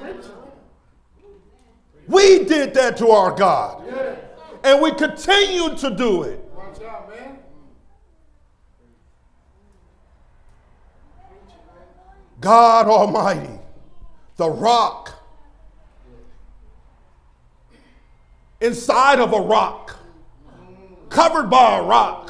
We 2.08 2.46
did 2.46 2.76
that 2.76 2.98
to 2.98 3.10
our 3.10 3.36
God, 3.36 3.84
and 4.64 4.80
we 4.80 4.94
continue 4.94 5.76
to 5.78 5.90
do 5.90 6.22
it. 6.22 6.40
Watch 6.54 6.82
out, 6.84 7.10
man. 7.10 7.40
God 12.46 12.86
Almighty, 12.86 13.60
the 14.36 14.48
rock, 14.48 15.12
inside 18.62 19.20
of 19.20 19.34
a 19.34 19.40
rock, 19.42 19.98
covered 21.10 21.50
by 21.50 21.80
a 21.80 21.82
rock. 21.82 22.30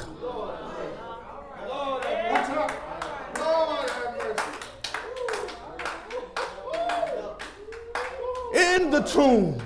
In 8.54 8.90
the 8.92 9.02
tomb. 9.02 9.62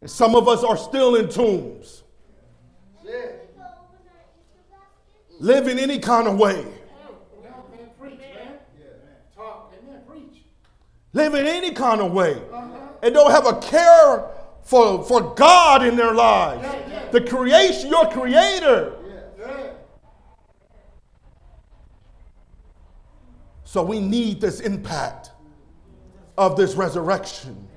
And 0.00 0.10
some 0.10 0.34
of 0.34 0.48
us 0.48 0.64
are 0.64 0.78
still 0.78 1.16
in 1.16 1.28
tombs, 1.28 2.02
Yeah. 3.04 3.32
living 5.38 5.78
any 5.78 5.98
kind 5.98 6.26
of 6.26 6.38
way, 6.38 6.64
Now, 7.42 7.64
man, 7.70 7.90
preach, 8.00 8.18
man. 8.18 8.58
Talk, 9.34 9.72
amen, 9.82 10.02
preach. 10.08 10.44
Living 11.12 11.46
any 11.46 11.72
kind 11.72 12.00
of 12.00 12.12
way, 12.12 12.40
and 13.02 13.14
don't 13.14 13.30
have 13.30 13.46
a 13.46 13.60
care 13.60 14.26
for, 14.62 15.02
for 15.04 15.34
God 15.34 15.84
in 15.84 15.96
their 15.96 16.14
lives. 16.14 16.66
The 17.12 17.20
creation, 17.22 17.88
your 17.88 18.10
creator. 18.10 18.94
Yeah. 19.38 19.70
So 23.64 23.82
we 23.82 24.00
need 24.00 24.40
this 24.40 24.60
impact 24.60 25.30
of 26.36 26.56
this 26.56 26.74
resurrection. 26.74 27.68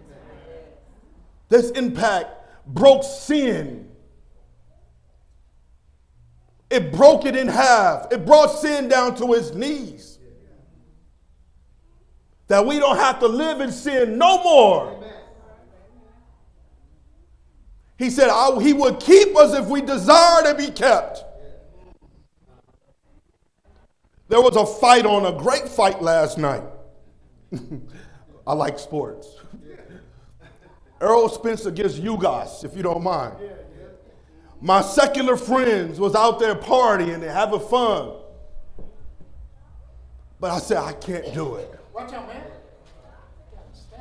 This 1.49 1.71
impact 1.71 2.29
broke 2.67 3.03
sin. 3.03 3.89
It 6.69 6.93
broke 6.93 7.25
it 7.25 7.35
in 7.35 7.47
half. 7.47 8.11
It 8.11 8.25
brought 8.25 8.47
sin 8.47 8.87
down 8.87 9.15
to 9.15 9.33
its 9.33 9.53
knees. 9.53 10.19
That 12.51 12.65
we 12.65 12.79
don't 12.79 12.97
have 12.97 13.17
to 13.21 13.29
live 13.29 13.61
in 13.61 13.71
sin 13.71 14.17
no 14.17 14.43
more. 14.43 15.01
He 17.97 18.09
said 18.09 18.29
he 18.59 18.73
would 18.73 18.99
keep 18.99 19.37
us 19.37 19.53
if 19.53 19.67
we 19.67 19.79
desire 19.79 20.43
to 20.43 20.55
be 20.55 20.69
kept. 20.69 21.23
There 24.27 24.41
was 24.41 24.57
a 24.57 24.65
fight 24.65 25.05
on 25.05 25.25
a 25.27 25.31
great 25.31 25.69
fight 25.69 26.01
last 26.01 26.37
night. 26.37 26.63
I 28.45 28.53
like 28.53 28.79
sports. 28.79 29.33
Errol 30.99 31.29
Spence 31.29 31.65
against 31.65 32.03
Ugas, 32.03 32.65
if 32.65 32.75
you 32.75 32.83
don't 32.83 33.01
mind. 33.01 33.37
My 34.59 34.81
secular 34.81 35.37
friends 35.37 36.01
was 36.01 36.15
out 36.15 36.37
there 36.37 36.55
partying 36.55 37.13
and 37.13 37.23
having 37.23 37.61
fun. 37.61 38.11
But 40.37 40.51
I 40.51 40.59
said, 40.59 40.79
I 40.79 40.91
can't 40.91 41.33
do 41.33 41.55
it. 41.55 41.77
Watch 41.93 42.13
out, 42.13 42.27
man. 42.27 42.43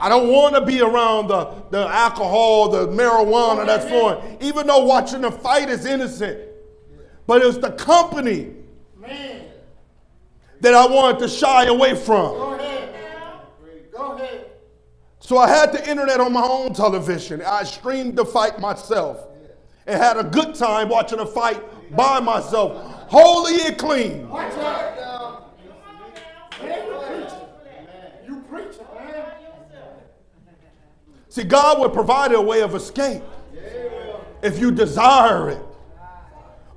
I 0.01 0.09
don't 0.09 0.29
want 0.29 0.55
to 0.55 0.65
be 0.65 0.81
around 0.81 1.29
the, 1.29 1.45
the 1.71 1.87
alcohol, 1.87 2.71
the 2.71 2.89
marijuana 2.89 3.67
that's 3.67 3.85
flowing, 3.87 4.39
even 4.41 4.67
though 4.67 4.85
watching 4.85 5.21
the 5.21 5.31
fight 5.31 5.69
is 5.69 5.85
innocent. 5.85 6.41
But 7.27 7.43
it's 7.43 7.59
the 7.59 7.73
company 7.73 8.55
Man. 8.97 9.45
that 10.61 10.75
I 10.75 10.87
wanted 10.87 11.19
to 11.21 11.29
shy 11.29 11.67
away 11.67 11.95
from. 11.95 12.33
Go 12.33 12.55
ahead. 12.55 12.95
Go 13.93 14.13
ahead. 14.13 14.47
So 15.19 15.37
I 15.37 15.49
had 15.49 15.73
the 15.73 15.89
internet 15.89 16.19
on 16.19 16.33
my 16.33 16.43
own 16.43 16.73
television. 16.73 17.43
I 17.43 17.65
streamed 17.65 18.17
the 18.17 18.25
fight 18.25 18.59
myself 18.59 19.29
and 19.87 20.01
had 20.01 20.17
a 20.17 20.25
good 20.25 20.55
time 20.55 20.89
watching 20.89 21.19
the 21.19 21.27
fight 21.27 21.63
by 21.95 22.21
myself, 22.21 22.73
holy 23.11 23.61
and 23.67 23.77
clean. 23.77 24.29
Watch 24.29 24.53
out. 24.55 25.59
Man, 26.63 26.85
you 26.89 26.95
preaching. 27.07 27.39
You 28.27 28.45
preaching, 28.49 28.87
man. 28.95 29.25
See, 31.31 31.45
God 31.45 31.79
will 31.79 31.89
provide 31.89 32.33
a 32.33 32.41
way 32.41 32.61
of 32.61 32.75
escape 32.75 33.23
if 34.43 34.59
you 34.59 34.71
desire 34.71 35.51
it. 35.51 35.63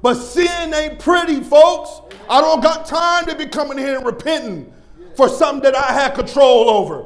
But 0.01 0.15
sin 0.15 0.73
ain't 0.73 0.99
pretty, 0.99 1.41
folks. 1.41 2.01
I 2.29 2.39
don't 2.39 2.61
got 2.61 2.85
time 2.85 3.25
to 3.25 3.35
be 3.35 3.47
coming 3.47 3.77
here 3.77 3.97
and 3.97 4.05
repenting 4.05 4.71
for 5.15 5.27
something 5.27 5.63
that 5.63 5.75
I 5.75 5.91
had 5.91 6.13
control 6.13 6.69
over. 6.69 7.05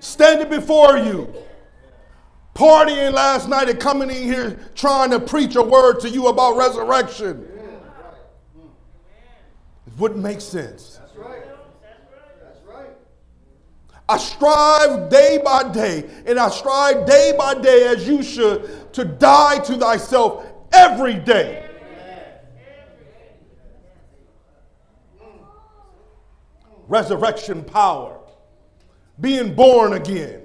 Standing 0.00 0.50
before 0.50 0.98
you, 0.98 1.32
partying 2.54 3.12
last 3.12 3.48
night 3.48 3.68
and 3.68 3.80
coming 3.80 4.10
in 4.10 4.24
here 4.24 4.58
trying 4.74 5.10
to 5.10 5.20
preach 5.20 5.56
a 5.56 5.62
word 5.62 6.00
to 6.00 6.08
you 6.10 6.26
about 6.26 6.56
resurrection. 6.56 7.48
It 9.86 9.98
wouldn't 9.98 10.22
make 10.22 10.40
sense. 10.40 10.98
That's 11.00 11.16
right. 11.16 11.42
That's 12.42 12.60
right. 12.66 12.90
I 14.12 14.18
strive 14.18 15.08
day 15.08 15.40
by 15.42 15.72
day, 15.72 16.04
and 16.26 16.38
I 16.38 16.50
strive 16.50 17.06
day 17.06 17.32
by 17.38 17.54
day 17.54 17.86
as 17.86 18.06
you 18.06 18.22
should 18.22 18.92
to 18.92 19.06
die 19.06 19.58
to 19.60 19.78
thyself 19.78 20.44
every 20.70 21.14
day. 21.14 21.66
Resurrection 26.88 27.64
power, 27.64 28.18
being 29.18 29.54
born 29.54 29.94
again, 29.94 30.42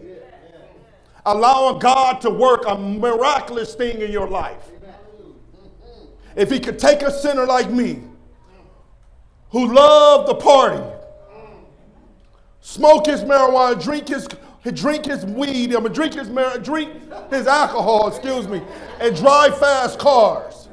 allowing 1.25 1.79
God 1.79 2.21
to 2.21 2.29
work 2.29 2.63
a 2.69 2.77
miraculous 2.77 3.75
thing 3.75 3.99
in 3.99 4.13
your 4.13 4.29
life. 4.29 4.71
If 6.37 6.49
He 6.49 6.61
could 6.61 6.79
take 6.79 7.01
a 7.01 7.11
sinner 7.11 7.45
like 7.45 7.69
me, 7.69 8.01
who 9.49 9.73
loved 9.73 10.29
the 10.29 10.35
party, 10.35 10.81
smoke 12.61 13.05
his 13.05 13.21
marijuana, 13.21 13.81
drink 13.81 14.07
his 14.07 14.27
drink 14.73 15.05
his 15.05 15.25
weed, 15.25 15.73
I 15.75 15.79
mean, 15.79 15.93
drink 15.93 16.13
his 16.13 16.29
mar- 16.29 16.57
drink 16.57 16.91
his 17.29 17.47
alcohol, 17.47 18.07
excuse 18.07 18.47
me, 18.47 18.61
and 18.99 19.15
drive 19.15 19.57
fast 19.57 19.97
cars. 19.97 20.67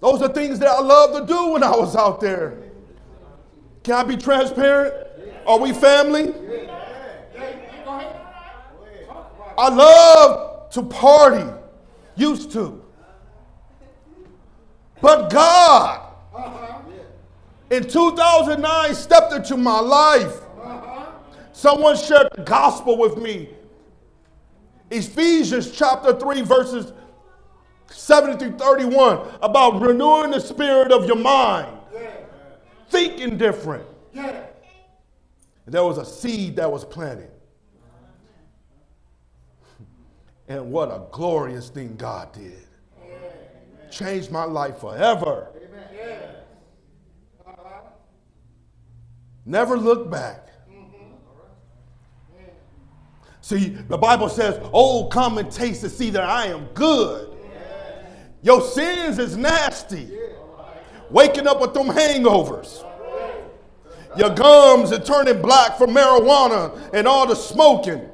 Those 0.00 0.22
are 0.22 0.28
things 0.28 0.58
that 0.60 0.68
I 0.68 0.80
love 0.80 1.20
to 1.20 1.26
do 1.26 1.48
when 1.52 1.62
I 1.62 1.76
was 1.76 1.94
out 1.94 2.20
there. 2.20 2.56
Can 3.82 3.94
I 3.94 4.02
be 4.02 4.16
transparent? 4.16 4.94
Are 5.46 5.58
we 5.58 5.72
family? 5.72 6.32
I 9.58 9.68
love 9.68 10.70
to 10.70 10.82
party, 10.82 11.44
used 12.16 12.50
to. 12.52 12.79
But 15.00 15.30
God, 15.30 16.06
in 17.70 17.88
2009, 17.88 18.94
stepped 18.94 19.32
into 19.32 19.56
my 19.56 19.80
life. 19.80 20.40
Someone 21.52 21.96
shared 21.96 22.28
the 22.34 22.42
gospel 22.42 22.96
with 22.98 23.16
me. 23.16 23.50
Ephesians 24.90 25.70
chapter 25.70 26.18
3, 26.18 26.42
verses 26.42 26.92
7 27.88 28.38
through 28.38 28.56
31, 28.58 29.20
about 29.42 29.80
renewing 29.80 30.32
the 30.32 30.40
spirit 30.40 30.90
of 30.92 31.06
your 31.06 31.16
mind, 31.16 31.76
thinking 32.88 33.38
different. 33.38 33.86
There 35.66 35.84
was 35.84 35.98
a 35.98 36.04
seed 36.04 36.56
that 36.56 36.70
was 36.70 36.84
planted. 36.84 37.30
And 40.48 40.72
what 40.72 40.90
a 40.90 41.02
glorious 41.12 41.68
thing 41.68 41.94
God 41.96 42.32
did. 42.32 42.66
Changed 43.90 44.30
my 44.30 44.44
life 44.44 44.78
forever. 44.78 45.48
Never 49.44 49.76
look 49.76 50.10
back. 50.10 50.48
See, 53.40 53.70
the 53.70 53.98
Bible 53.98 54.28
says, 54.28 54.60
Oh, 54.72 55.08
come 55.08 55.38
and 55.38 55.50
taste 55.50 55.82
and 55.82 55.90
see 55.90 56.10
that 56.10 56.22
I 56.22 56.46
am 56.46 56.66
good. 56.74 57.36
Your 58.42 58.60
sins 58.62 59.18
is 59.18 59.36
nasty. 59.36 60.08
Waking 61.10 61.48
up 61.48 61.60
with 61.60 61.74
them 61.74 61.88
hangovers. 61.88 62.86
Your 64.16 64.30
gums 64.30 64.92
are 64.92 65.00
turning 65.00 65.42
black 65.42 65.78
from 65.78 65.90
marijuana 65.90 66.90
and 66.92 67.08
all 67.08 67.26
the 67.26 67.34
smoking. 67.34 68.08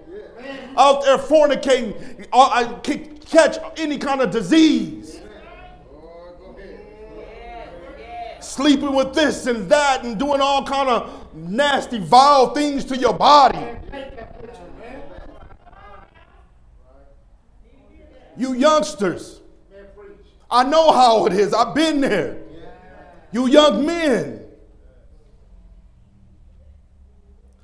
out 0.76 1.04
there 1.04 1.18
fornicating, 1.18 2.26
I 2.32 2.64
uh, 2.64 2.82
c- 2.82 3.10
catch 3.26 3.58
any 3.78 3.98
kind 3.98 4.20
of 4.20 4.30
disease. 4.30 4.95
Sleeping 8.56 8.94
with 8.94 9.12
this 9.12 9.44
and 9.44 9.68
that 9.68 10.02
and 10.02 10.18
doing 10.18 10.40
all 10.40 10.64
kind 10.64 10.88
of 10.88 11.34
nasty, 11.34 11.98
vile 11.98 12.54
things 12.54 12.86
to 12.86 12.96
your 12.96 13.12
body. 13.12 13.58
You 18.34 18.54
youngsters, 18.54 19.42
I 20.50 20.64
know 20.64 20.90
how 20.90 21.26
it 21.26 21.34
is. 21.34 21.52
I've 21.52 21.74
been 21.74 22.00
there. 22.00 22.38
You 23.30 23.46
young 23.46 23.84
men, 23.84 24.42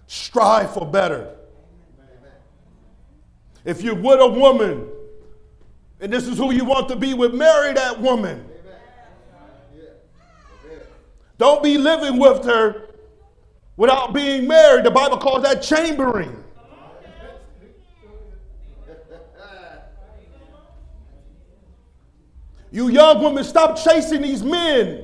strive 0.06 0.74
for 0.74 0.84
better. 0.84 1.36
If 3.64 3.80
you're 3.80 3.94
with 3.94 4.20
a 4.20 4.28
woman 4.28 4.90
and 6.00 6.12
this 6.12 6.28
is 6.28 6.36
who 6.36 6.52
you 6.52 6.66
want 6.66 6.90
to 6.90 6.96
be 6.96 7.14
with, 7.14 7.32
marry 7.32 7.72
that 7.72 7.98
woman. 7.98 8.51
Don't 11.42 11.60
be 11.60 11.76
living 11.76 12.20
with 12.20 12.44
her 12.44 12.90
without 13.76 14.12
being 14.12 14.46
married. 14.46 14.84
The 14.84 14.92
Bible 14.92 15.16
calls 15.16 15.42
that 15.42 15.60
chambering. 15.60 16.36
You 22.70 22.90
young 22.90 23.24
women, 23.24 23.42
stop 23.42 23.76
chasing 23.76 24.22
these 24.22 24.44
men. 24.44 25.02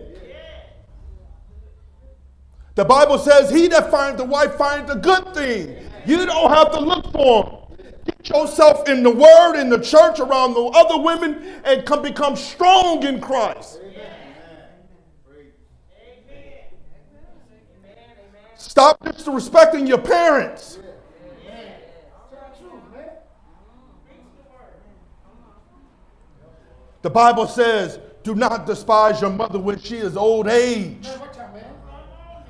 The 2.76 2.84
Bible 2.84 3.18
says, 3.18 3.50
He 3.50 3.66
that 3.66 3.90
finds 3.90 4.20
a 4.20 4.24
wife 4.24 4.54
finds 4.54 4.92
a 4.92 4.94
good 4.94 5.34
thing. 5.34 5.90
You 6.06 6.24
don't 6.24 6.50
have 6.52 6.70
to 6.70 6.78
look 6.78 7.10
for 7.10 7.66
them. 7.76 7.94
Get 8.04 8.28
yourself 8.28 8.88
in 8.88 9.02
the 9.02 9.10
Word, 9.10 9.56
in 9.56 9.70
the 9.70 9.80
church, 9.80 10.20
around 10.20 10.54
the 10.54 10.62
other 10.66 11.02
women, 11.02 11.60
and 11.64 11.84
come 11.84 12.02
become 12.02 12.36
strong 12.36 13.04
in 13.04 13.20
Christ. 13.20 13.80
Stop 18.58 19.02
disrespecting 19.04 19.86
your 19.86 19.98
parents. 19.98 20.80
The 27.02 27.10
Bible 27.10 27.46
says, 27.46 28.00
do 28.24 28.34
not 28.34 28.66
despise 28.66 29.20
your 29.20 29.30
mother 29.30 29.60
when 29.60 29.78
she 29.78 29.98
is 29.98 30.16
old 30.16 30.48
age. 30.48 31.08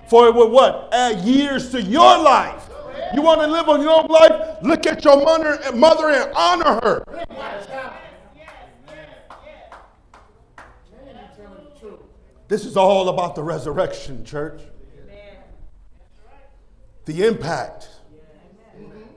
For 0.09 0.29
it 0.29 0.35
will 0.35 0.49
what? 0.51 0.88
Add 0.92 1.21
years 1.21 1.71
to 1.73 1.83
your 1.83 2.18
life. 2.18 2.71
You 3.14 3.21
want 3.21 3.42
to 3.42 3.47
live 3.47 3.68
a 3.68 3.73
long 3.73 4.09
life? 4.09 4.57
Look 4.62 4.87
at 4.87 5.05
your 5.05 5.23
mother, 5.23 5.61
mother 5.75 6.09
and 6.09 6.33
honor 6.35 6.81
her. 6.83 7.05
This 12.49 12.64
is 12.64 12.79
all 12.79 13.11
about 13.11 13.35
the 13.35 13.42
resurrection, 13.42 14.25
church. 14.25 14.62
The 17.09 17.27
impact 17.27 17.88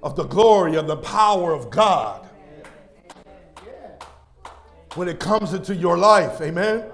of 0.02 0.16
the 0.16 0.24
glory 0.24 0.78
of 0.78 0.88
the 0.88 0.96
power 0.96 1.52
of 1.52 1.70
God 1.70 2.26
when 4.96 5.10
it 5.10 5.20
comes 5.20 5.54
into 5.54 5.76
your 5.76 5.98
life. 5.98 6.40
Amen. 6.40 6.86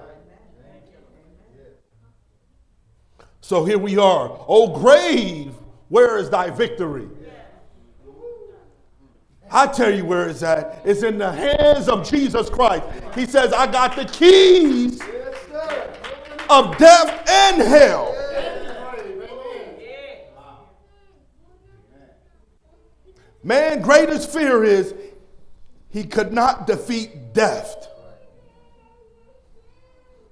So 3.40 3.64
here 3.64 3.78
we 3.78 3.96
are. 3.96 4.44
Oh, 4.48 4.76
grave, 4.76 5.54
where 5.88 6.18
is 6.18 6.30
thy 6.30 6.50
victory? 6.50 7.08
I 9.52 9.68
tell 9.68 9.94
you 9.94 10.04
where 10.04 10.28
it's 10.28 10.42
at. 10.42 10.82
It's 10.84 11.04
in 11.04 11.16
the 11.16 11.30
hands 11.30 11.88
of 11.88 12.10
Jesus 12.10 12.50
Christ. 12.50 12.82
He 13.14 13.24
says, 13.24 13.52
I 13.52 13.70
got 13.70 13.94
the 13.94 14.04
keys 14.04 15.00
of 16.50 16.76
death 16.76 17.30
and 17.30 17.62
hell. 17.62 18.16
Man, 23.42 23.80
greatest 23.80 24.32
fear 24.32 24.64
is 24.64 24.94
he 25.90 26.04
could 26.04 26.32
not 26.32 26.66
defeat 26.66 27.32
death. 27.32 27.88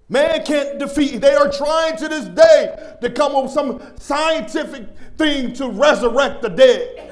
Man 0.09 0.45
can't 0.45 0.79
defeat. 0.79 1.21
They 1.21 1.35
are 1.35 1.51
trying 1.51 1.97
to 1.97 2.09
this 2.09 2.27
day 2.27 2.97
to 3.01 3.11
come 3.11 3.35
up 3.35 3.45
with 3.45 3.53
some 3.53 3.83
scientific 3.99 4.87
thing 5.17 5.53
to 5.55 5.69
resurrect 5.69 6.43
the 6.43 6.49
dead. 6.49 7.03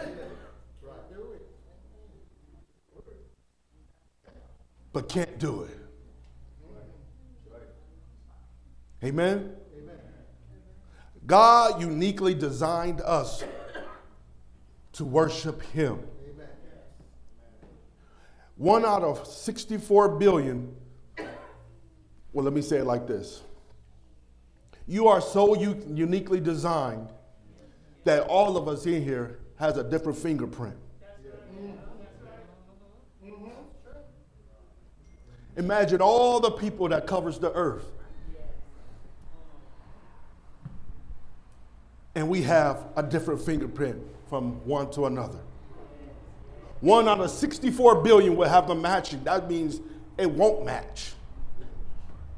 But 4.93 5.09
can't 5.09 5.39
do 5.41 5.63
it. 5.63 5.79
Amen? 9.03 9.57
God 11.27 11.81
uniquely 11.81 12.33
designed 12.33 13.01
us 13.01 13.43
to 14.95 15.05
worship 15.05 15.63
Him. 15.63 16.01
One 18.57 18.85
out 18.85 19.03
of 19.03 19.27
64 19.27 20.17
billion 20.17 20.75
well, 22.35 22.45
let 22.45 22.53
me 22.53 22.63
say 22.63 22.79
it 22.79 22.85
like 22.85 23.07
this 23.07 23.43
You 24.87 25.09
are 25.09 25.23
so 25.23 25.55
u- 25.57 25.83
uniquely 25.89 26.41
designed 26.41 27.09
that 28.03 28.25
all 28.25 28.59
of 28.59 28.69
us 28.69 28.85
in 28.85 29.03
here 29.03 29.39
has 29.57 29.79
a 29.79 29.85
different 29.85 30.19
fingerprint. 30.19 30.77
Imagine 35.57 36.03
all 36.03 36.41
the 36.41 36.51
people 36.51 36.89
that 36.89 37.07
covers 37.07 37.39
the 37.39 37.53
earth. 37.53 37.87
And 42.15 42.29
we 42.29 42.43
have 42.43 42.87
a 42.97 43.03
different 43.03 43.41
fingerprint 43.41 44.01
from 44.29 44.65
one 44.67 44.91
to 44.93 45.07
another. 45.07 45.41
One 46.81 47.09
out 47.09 47.21
of 47.21 47.31
64 47.31 48.03
billion 48.03 48.37
will 48.37 48.49
have 48.49 48.69
the 48.69 48.75
matching. 48.75 49.25
That 49.25 49.49
means 49.49 49.81
it 50.19 50.31
won't 50.31 50.65
match 50.65 51.13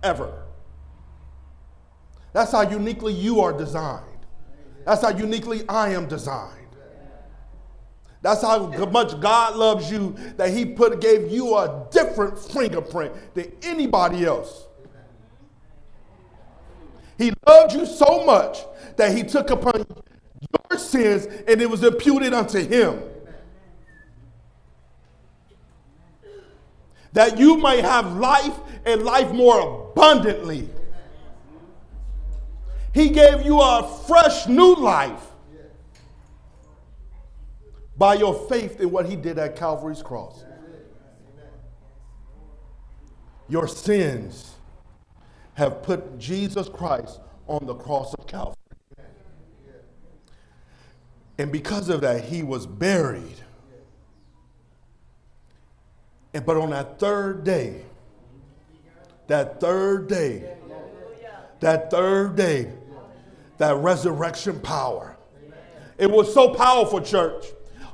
ever. 0.02 0.44
That's 2.32 2.52
how 2.52 2.62
uniquely 2.62 3.12
you 3.12 3.40
are 3.40 3.52
designed. 3.52 4.04
That's 4.84 5.02
how 5.02 5.10
uniquely 5.10 5.66
I 5.68 5.90
am 5.90 6.06
designed. 6.06 6.52
That's 8.22 8.42
how 8.42 8.68
much 8.68 9.20
God 9.20 9.56
loves 9.56 9.90
you 9.90 10.16
that 10.36 10.50
He 10.50 10.64
put 10.64 11.00
gave 11.00 11.30
you 11.30 11.56
a 11.56 11.86
different 11.90 12.38
fingerprint 12.38 13.12
than 13.34 13.52
anybody 13.62 14.24
else. 14.24 14.66
He 17.18 17.32
loved 17.46 17.72
you 17.72 17.86
so 17.86 18.24
much 18.24 18.58
that 18.96 19.16
He 19.16 19.22
took 19.22 19.50
upon 19.50 19.86
your 20.70 20.78
sins 20.78 21.26
and 21.46 21.60
it 21.60 21.68
was 21.68 21.82
imputed 21.82 22.32
unto 22.32 22.58
Him. 22.58 23.02
That 27.12 27.38
you 27.38 27.56
might 27.56 27.84
have 27.84 28.16
life 28.16 28.54
and 28.84 29.02
life 29.02 29.32
more 29.32 29.90
abundantly. 29.90 30.68
He 32.92 33.10
gave 33.10 33.44
you 33.44 33.60
a 33.60 33.86
fresh 34.06 34.46
new 34.46 34.74
life 34.74 35.22
by 37.96 38.14
your 38.14 38.34
faith 38.48 38.80
in 38.80 38.90
what 38.90 39.06
he 39.06 39.16
did 39.16 39.38
at 39.38 39.56
Calvary's 39.56 40.02
cross. 40.02 40.44
Your 43.48 43.68
sins 43.68 44.55
have 45.56 45.82
put 45.82 46.18
Jesus 46.18 46.68
Christ 46.68 47.20
on 47.48 47.66
the 47.66 47.74
cross 47.74 48.14
of 48.14 48.26
Calvary. 48.26 48.54
And 51.38 51.50
because 51.50 51.88
of 51.88 52.02
that, 52.02 52.24
he 52.24 52.42
was 52.42 52.66
buried. 52.66 53.40
And 56.32 56.44
but 56.44 56.56
on 56.56 56.70
that 56.70 56.98
third 56.98 57.44
day, 57.44 57.82
that 59.26 59.60
third 59.60 60.08
day, 60.08 60.56
that 61.60 61.90
third 61.90 62.36
day, 62.36 62.70
that 63.58 63.76
resurrection 63.76 64.60
power. 64.60 65.16
It 65.98 66.10
was 66.10 66.32
so 66.32 66.54
powerful, 66.54 67.00
church. 67.00 67.46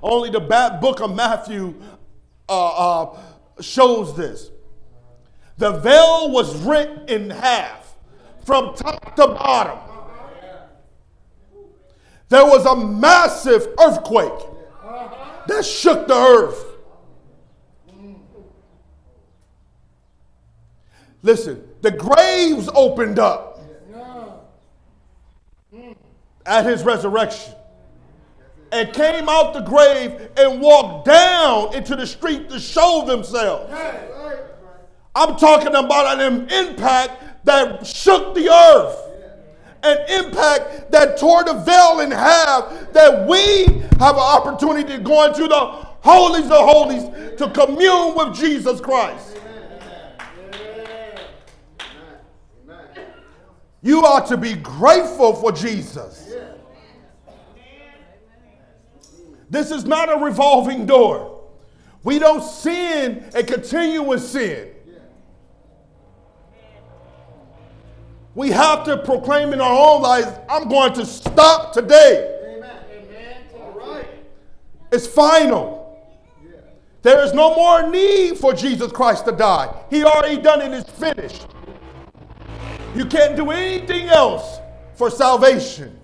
Only 0.03 0.31
the 0.31 0.41
book 0.41 1.01
of 1.01 1.15
Matthew 1.15 1.81
uh, 2.49 3.03
uh, 3.03 3.21
shows 3.61 4.17
this. 4.17 4.52
The 5.59 5.73
veil 5.73 6.31
was 6.31 6.57
rent 6.63 7.09
in 7.11 7.31
half 7.31 7.95
from 8.45 8.75
top 8.75 9.15
to 9.17 9.27
bottom. 9.29 9.79
There 12.29 12.45
was 12.45 12.65
a 12.65 12.75
massive 12.75 13.69
earthquake 13.79 14.33
that 15.47 15.65
shook 15.65 16.09
the 16.09 16.15
earth. 16.15 16.65
Listen, 21.23 21.63
the 21.83 21.91
graves 21.91 22.69
opened 22.75 23.19
up 23.19 23.61
at 26.47 26.65
his 26.67 26.83
resurrection. 26.83 27.55
and 28.73 28.91
came 28.95 29.29
out 29.29 29.53
the 29.53 29.61
grave 29.61 30.31
and 30.39 30.59
walked 30.61 31.05
down 31.05 31.75
into 31.75 31.95
the 31.95 32.07
street 32.07 32.49
to 32.49 32.59
show 32.59 33.05
themselves. 33.07 33.71
I'm 35.15 35.37
talking 35.37 35.75
about 35.75 36.21
an 36.21 36.49
impact 36.51 37.45
that 37.45 37.87
shook 37.87 38.35
the 38.35 38.49
earth. 38.49 38.99
An 39.85 40.25
impact 40.25 40.93
that 40.93 41.19
tore 41.19 41.43
the 41.43 41.55
veil 41.55 42.01
in 42.01 42.11
half, 42.13 42.93
that 42.93 43.27
we 43.27 43.65
have 43.99 44.15
an 44.15 44.21
opportunity 44.21 44.97
to 44.97 45.01
go 45.01 45.25
into 45.25 45.49
the 45.49 45.59
holies 46.03 46.45
of 46.45 46.53
holies 46.53 47.37
to 47.37 47.51
commune 47.51 48.15
with 48.15 48.37
Jesus 48.37 48.81
Christ. 48.81 49.39
You 53.83 54.05
ought 54.05 54.29
to 54.29 54.37
be 54.37 54.55
grateful 54.55 55.35
for 55.35 55.51
Jesus. 55.51 56.33
This 59.51 59.73
is 59.73 59.85
not 59.85 60.11
a 60.11 60.25
revolving 60.25 60.87
door. 60.87 61.43
We 62.05 62.21
don't 62.21 62.43
sin 62.43 63.29
and 63.35 63.47
continue 63.47 64.13
in 64.13 64.19
sin. 64.21 64.72
We 68.35 68.51
have 68.51 68.85
to 68.85 68.97
proclaim 68.99 69.53
in 69.53 69.61
our 69.61 69.95
own 69.95 70.03
lives, 70.03 70.29
I'm 70.49 70.69
going 70.69 70.95
to 70.95 71.05
stop 71.05 71.73
today. 71.73 72.29
It's 74.91 75.07
final. 75.07 75.81
There 77.03 77.25
is 77.25 77.33
no 77.33 77.55
more 77.55 77.91
need 77.91 78.39
for 78.39 78.53
Jesus 78.53 78.93
Christ 78.93 79.25
to 79.27 79.33
die. 79.33 79.75
He 79.91 80.05
already 80.05 80.41
done 80.41 80.61
it, 80.61 80.73
it's 80.73 80.91
finished. 80.91 81.47
You 82.95 83.07
can't 83.07 83.37
do 83.37 83.51
anything 83.51 84.09
else 84.09 84.61
for 84.95 85.11
salvation. 85.11 85.99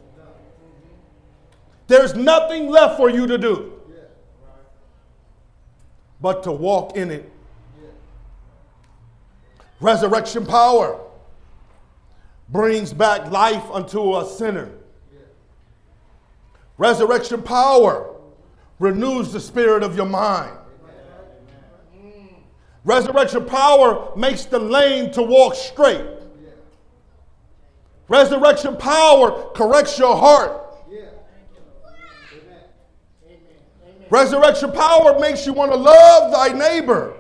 There's 1.87 2.15
nothing 2.15 2.69
left 2.69 2.97
for 2.97 3.09
you 3.09 3.27
to 3.27 3.39
do 3.39 3.73
but 6.21 6.43
to 6.43 6.53
walk 6.53 6.97
in 6.97 7.11
it. 7.11 7.31
Resurrection 9.81 10.45
power 10.45 11.01
brings 12.49 12.93
back 12.93 13.31
life 13.31 13.65
unto 13.71 14.17
a 14.17 14.27
sinner. 14.27 14.71
Resurrection 16.77 17.43
power 17.43 18.15
renews 18.79 19.33
the 19.33 19.41
spirit 19.41 19.83
of 19.83 19.97
your 19.97 20.07
mind. 20.07 20.57
Resurrection 22.85 23.45
power 23.45 24.17
makes 24.17 24.45
the 24.45 24.59
lame 24.59 25.11
to 25.13 25.23
walk 25.23 25.55
straight. 25.55 26.07
Resurrection 28.09 28.77
power 28.77 29.51
corrects 29.55 29.99
your 29.99 30.17
heart. 30.17 30.65
Resurrection 34.11 34.73
power 34.73 35.19
makes 35.19 35.45
you 35.45 35.53
want 35.53 35.71
to 35.71 35.77
love 35.77 36.33
thy 36.33 36.57
neighbor 36.57 37.15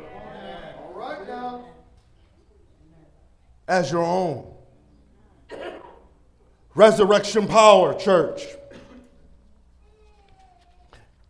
as 3.66 3.92
your 3.92 4.04
own. 4.04 4.57
Resurrection 6.78 7.46
power, 7.48 7.92
church. 7.92 8.46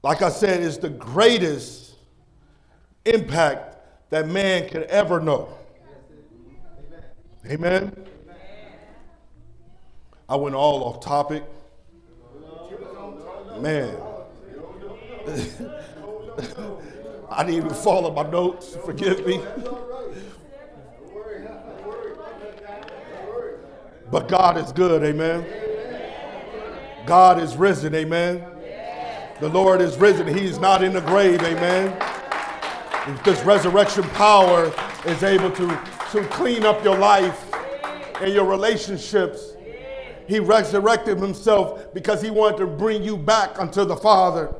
Like 0.02 0.20
I 0.20 0.28
said, 0.28 0.60
is 0.60 0.76
the 0.76 0.90
greatest 0.90 1.94
impact 3.06 3.78
that 4.10 4.28
man 4.28 4.68
could 4.68 4.82
ever 4.82 5.20
know. 5.20 5.48
Amen. 7.46 7.96
I 10.28 10.36
went 10.36 10.54
all 10.54 10.84
off 10.84 11.02
topic. 11.02 11.42
Man. 13.58 13.96
I 17.30 17.42
didn't 17.42 17.56
even 17.56 17.70
follow 17.70 18.12
my 18.12 18.30
notes. 18.30 18.76
Forgive 18.84 19.26
me. 19.26 19.40
But 24.10 24.28
God 24.28 24.56
is 24.56 24.72
good, 24.72 25.02
amen. 25.02 25.46
God 27.06 27.40
is 27.40 27.56
risen, 27.56 27.94
amen. 27.94 28.44
The 29.40 29.48
Lord 29.48 29.80
is 29.80 29.96
risen. 29.96 30.26
He's 30.26 30.58
not 30.58 30.82
in 30.82 30.92
the 30.92 31.00
grave, 31.02 31.42
amen. 31.42 31.96
This 33.24 33.42
resurrection 33.44 34.02
power 34.10 34.72
is 35.06 35.22
able 35.22 35.50
to, 35.52 35.68
to 36.12 36.26
clean 36.30 36.64
up 36.64 36.82
your 36.82 36.96
life 36.96 37.46
and 38.20 38.32
your 38.32 38.44
relationships. 38.44 39.52
He 40.26 40.40
resurrected 40.40 41.18
himself 41.18 41.94
because 41.94 42.20
he 42.20 42.30
wanted 42.30 42.58
to 42.58 42.66
bring 42.66 43.02
you 43.02 43.16
back 43.16 43.58
unto 43.58 43.84
the 43.84 43.96
Father. 43.96 44.54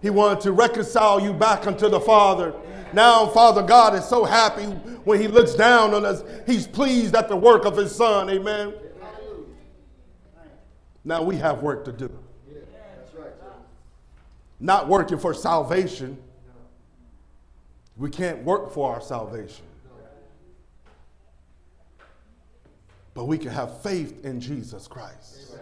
He 0.00 0.10
wanted 0.10 0.40
to 0.42 0.52
reconcile 0.52 1.20
you 1.20 1.32
back 1.32 1.66
unto 1.66 1.88
the 1.88 2.00
Father. 2.00 2.54
Now, 2.92 3.26
Father 3.26 3.62
God 3.62 3.94
is 3.94 4.04
so 4.04 4.24
happy 4.24 4.64
when 5.04 5.20
He 5.20 5.28
looks 5.28 5.54
down 5.54 5.94
on 5.94 6.04
us. 6.04 6.22
He's 6.46 6.66
pleased 6.66 7.14
at 7.14 7.28
the 7.28 7.36
work 7.36 7.64
of 7.64 7.76
His 7.76 7.94
Son. 7.94 8.30
Amen. 8.30 8.74
Now 11.04 11.22
we 11.22 11.36
have 11.36 11.62
work 11.62 11.84
to 11.86 11.92
do. 11.92 12.10
Not 14.60 14.88
working 14.88 15.18
for 15.18 15.32
salvation. 15.32 16.18
We 17.96 18.10
can't 18.10 18.42
work 18.44 18.72
for 18.72 18.94
our 18.94 19.00
salvation. 19.00 19.64
But 23.14 23.24
we 23.24 23.38
can 23.38 23.50
have 23.50 23.82
faith 23.82 24.24
in 24.24 24.40
Jesus 24.40 24.86
Christ 24.86 25.56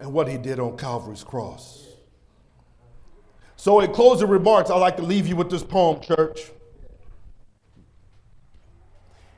and 0.00 0.12
what 0.12 0.28
he 0.28 0.38
did 0.38 0.58
on 0.58 0.76
Calvary's 0.76 1.22
cross. 1.22 1.89
So, 3.60 3.80
in 3.80 3.92
closing 3.92 4.30
remarks, 4.30 4.70
I'd 4.70 4.78
like 4.78 4.96
to 4.96 5.02
leave 5.02 5.26
you 5.26 5.36
with 5.36 5.50
this 5.50 5.62
poem, 5.62 6.00
church. 6.00 6.50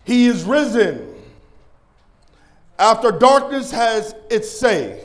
He 0.05 0.27
is 0.27 0.45
risen 0.45 1.13
after 2.79 3.11
darkness 3.11 3.73
has 3.73 4.15
its 4.31 4.49
say. 4.49 5.05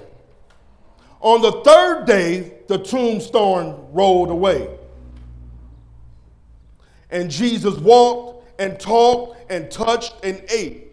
On 1.20 1.42
the 1.42 1.64
third 1.64 2.06
day, 2.06 2.60
the 2.68 2.78
tombstone 2.78 3.88
rolled 3.92 4.30
away. 4.30 4.70
And 7.10 7.32
Jesus 7.32 7.76
walked 7.80 8.62
and 8.62 8.80
talked 8.80 9.52
and 9.52 9.72
touched 9.72 10.14
and 10.24 10.44
ate. 10.52 10.90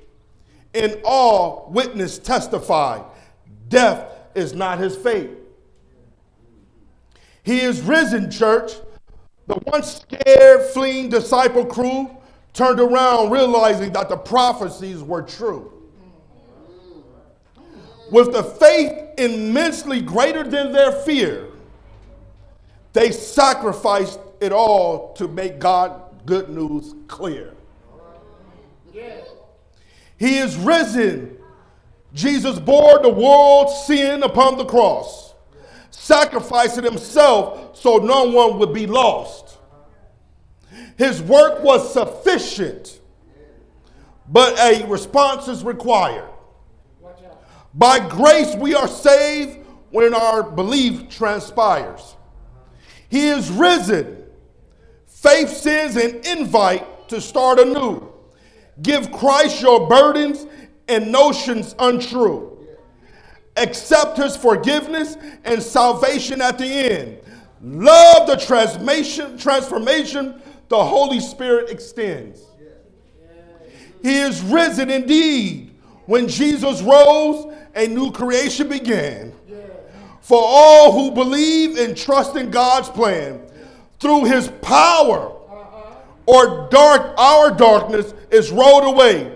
And 0.73 0.99
all 1.05 1.69
witness 1.71 2.19
testified 2.19 3.05
death 3.69 4.11
is 4.35 4.55
not 4.55 4.79
his 4.79 4.97
fate. 4.97 5.44
He 7.45 7.61
is 7.61 7.81
risen, 7.83 8.31
church. 8.31 8.73
The 9.47 9.61
once 9.67 10.03
scared, 10.03 10.63
fleeing 10.73 11.11
disciple 11.11 11.65
crew 11.65 12.11
turned 12.55 12.81
around, 12.81 13.31
realizing 13.31 13.93
that 13.93 14.09
the 14.09 14.17
prophecies 14.17 15.03
were 15.03 15.23
true. 15.23 15.71
With 18.11 18.33
the 18.33 18.43
faith 18.43 19.19
immensely 19.19 20.01
greater 20.01 20.43
than 20.43 20.73
their 20.73 20.93
fear, 20.93 21.49
they 22.93 23.13
sacrificed 23.13 24.19
it 24.41 24.53
all 24.53 25.13
to 25.15 25.29
make 25.29 25.59
God 25.59 26.01
good 26.27 26.49
news 26.49 26.95
clear. 27.09 27.55
He 30.17 30.39
is 30.39 30.57
risen. 30.57 31.37
Jesus 32.15 32.59
bore 32.59 33.01
the 33.01 33.11
world's 33.11 33.87
sin 33.87 34.23
upon 34.23 34.57
the 34.57 34.65
cross, 34.65 35.34
sacrificing 36.05 36.85
himself 36.85 37.77
so 37.77 37.97
no 37.97 38.25
one 38.25 38.59
would 38.59 38.75
be 38.75 38.87
lost. 38.87 39.57
His 40.99 41.23
work 41.23 41.63
was 41.63 41.93
sufficient, 41.95 43.01
but 44.29 44.59
a 44.59 44.87
response 44.87 45.49
is 45.49 45.65
required. 45.65 46.29
By 47.73 48.07
grace, 48.07 48.55
we 48.55 48.75
are 48.75 48.87
saved 48.87 49.61
when 49.91 50.13
our 50.13 50.43
belief 50.43 51.09
transpires. 51.09 52.17
He 53.09 53.29
is 53.29 53.51
risen. 53.51 54.25
Faith 55.07 55.49
sends 55.49 55.97
an 55.97 56.21
invite 56.27 57.09
to 57.09 57.21
start 57.21 57.59
anew. 57.59 58.13
Give 58.83 59.11
Christ 59.11 59.63
your 59.63 59.89
burdens 59.89 60.47
and 60.87 61.11
notions 61.11 61.75
untrue. 61.79 62.54
Accept 63.57 64.17
his 64.17 64.37
forgiveness 64.37 65.17
and 65.45 65.63
salvation 65.63 66.41
at 66.41 66.59
the 66.59 66.67
end. 66.67 67.19
Love 67.63 68.27
the 68.27 68.37
transformation, 68.37 69.39
transformation 69.39 70.41
the 70.69 70.85
Holy 70.85 71.21
Spirit 71.21 71.71
extends. 71.71 72.43
He 74.03 74.19
is 74.19 74.43
risen 74.43 74.91
indeed. 74.91 75.71
When 76.07 76.29
Jesus 76.29 76.83
rose, 76.83 77.55
a 77.75 77.87
new 77.87 78.13
creation 78.13 78.69
began. 78.69 79.33
For 80.21 80.41
all 80.43 80.93
who 80.93 81.11
believe 81.11 81.79
and 81.79 81.97
trust 81.97 82.37
in 82.37 82.51
God's 82.51 82.89
plan, 82.89 83.41
through 84.01 84.25
his 84.25 84.49
power, 84.61 85.33
or 86.27 86.69
dark, 86.71 87.15
our 87.19 87.51
darkness 87.51 88.15
is 88.31 88.51
rolled 88.51 88.85
away. 88.85 89.33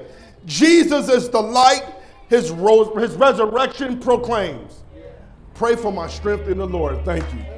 Jesus 0.47 1.09
is 1.09 1.29
the 1.29 1.41
light 1.41 1.85
his, 2.29 2.51
rose, 2.51 2.89
his 3.01 3.15
resurrection 3.17 3.99
proclaims. 3.99 4.83
Pray 5.55 5.75
for 5.77 5.93
my 5.93 6.09
strength 6.09 6.49
in 6.49 6.59
the 6.59 6.67
Lord. 6.67 7.05
Thank 7.05 7.25
you. 7.35 7.58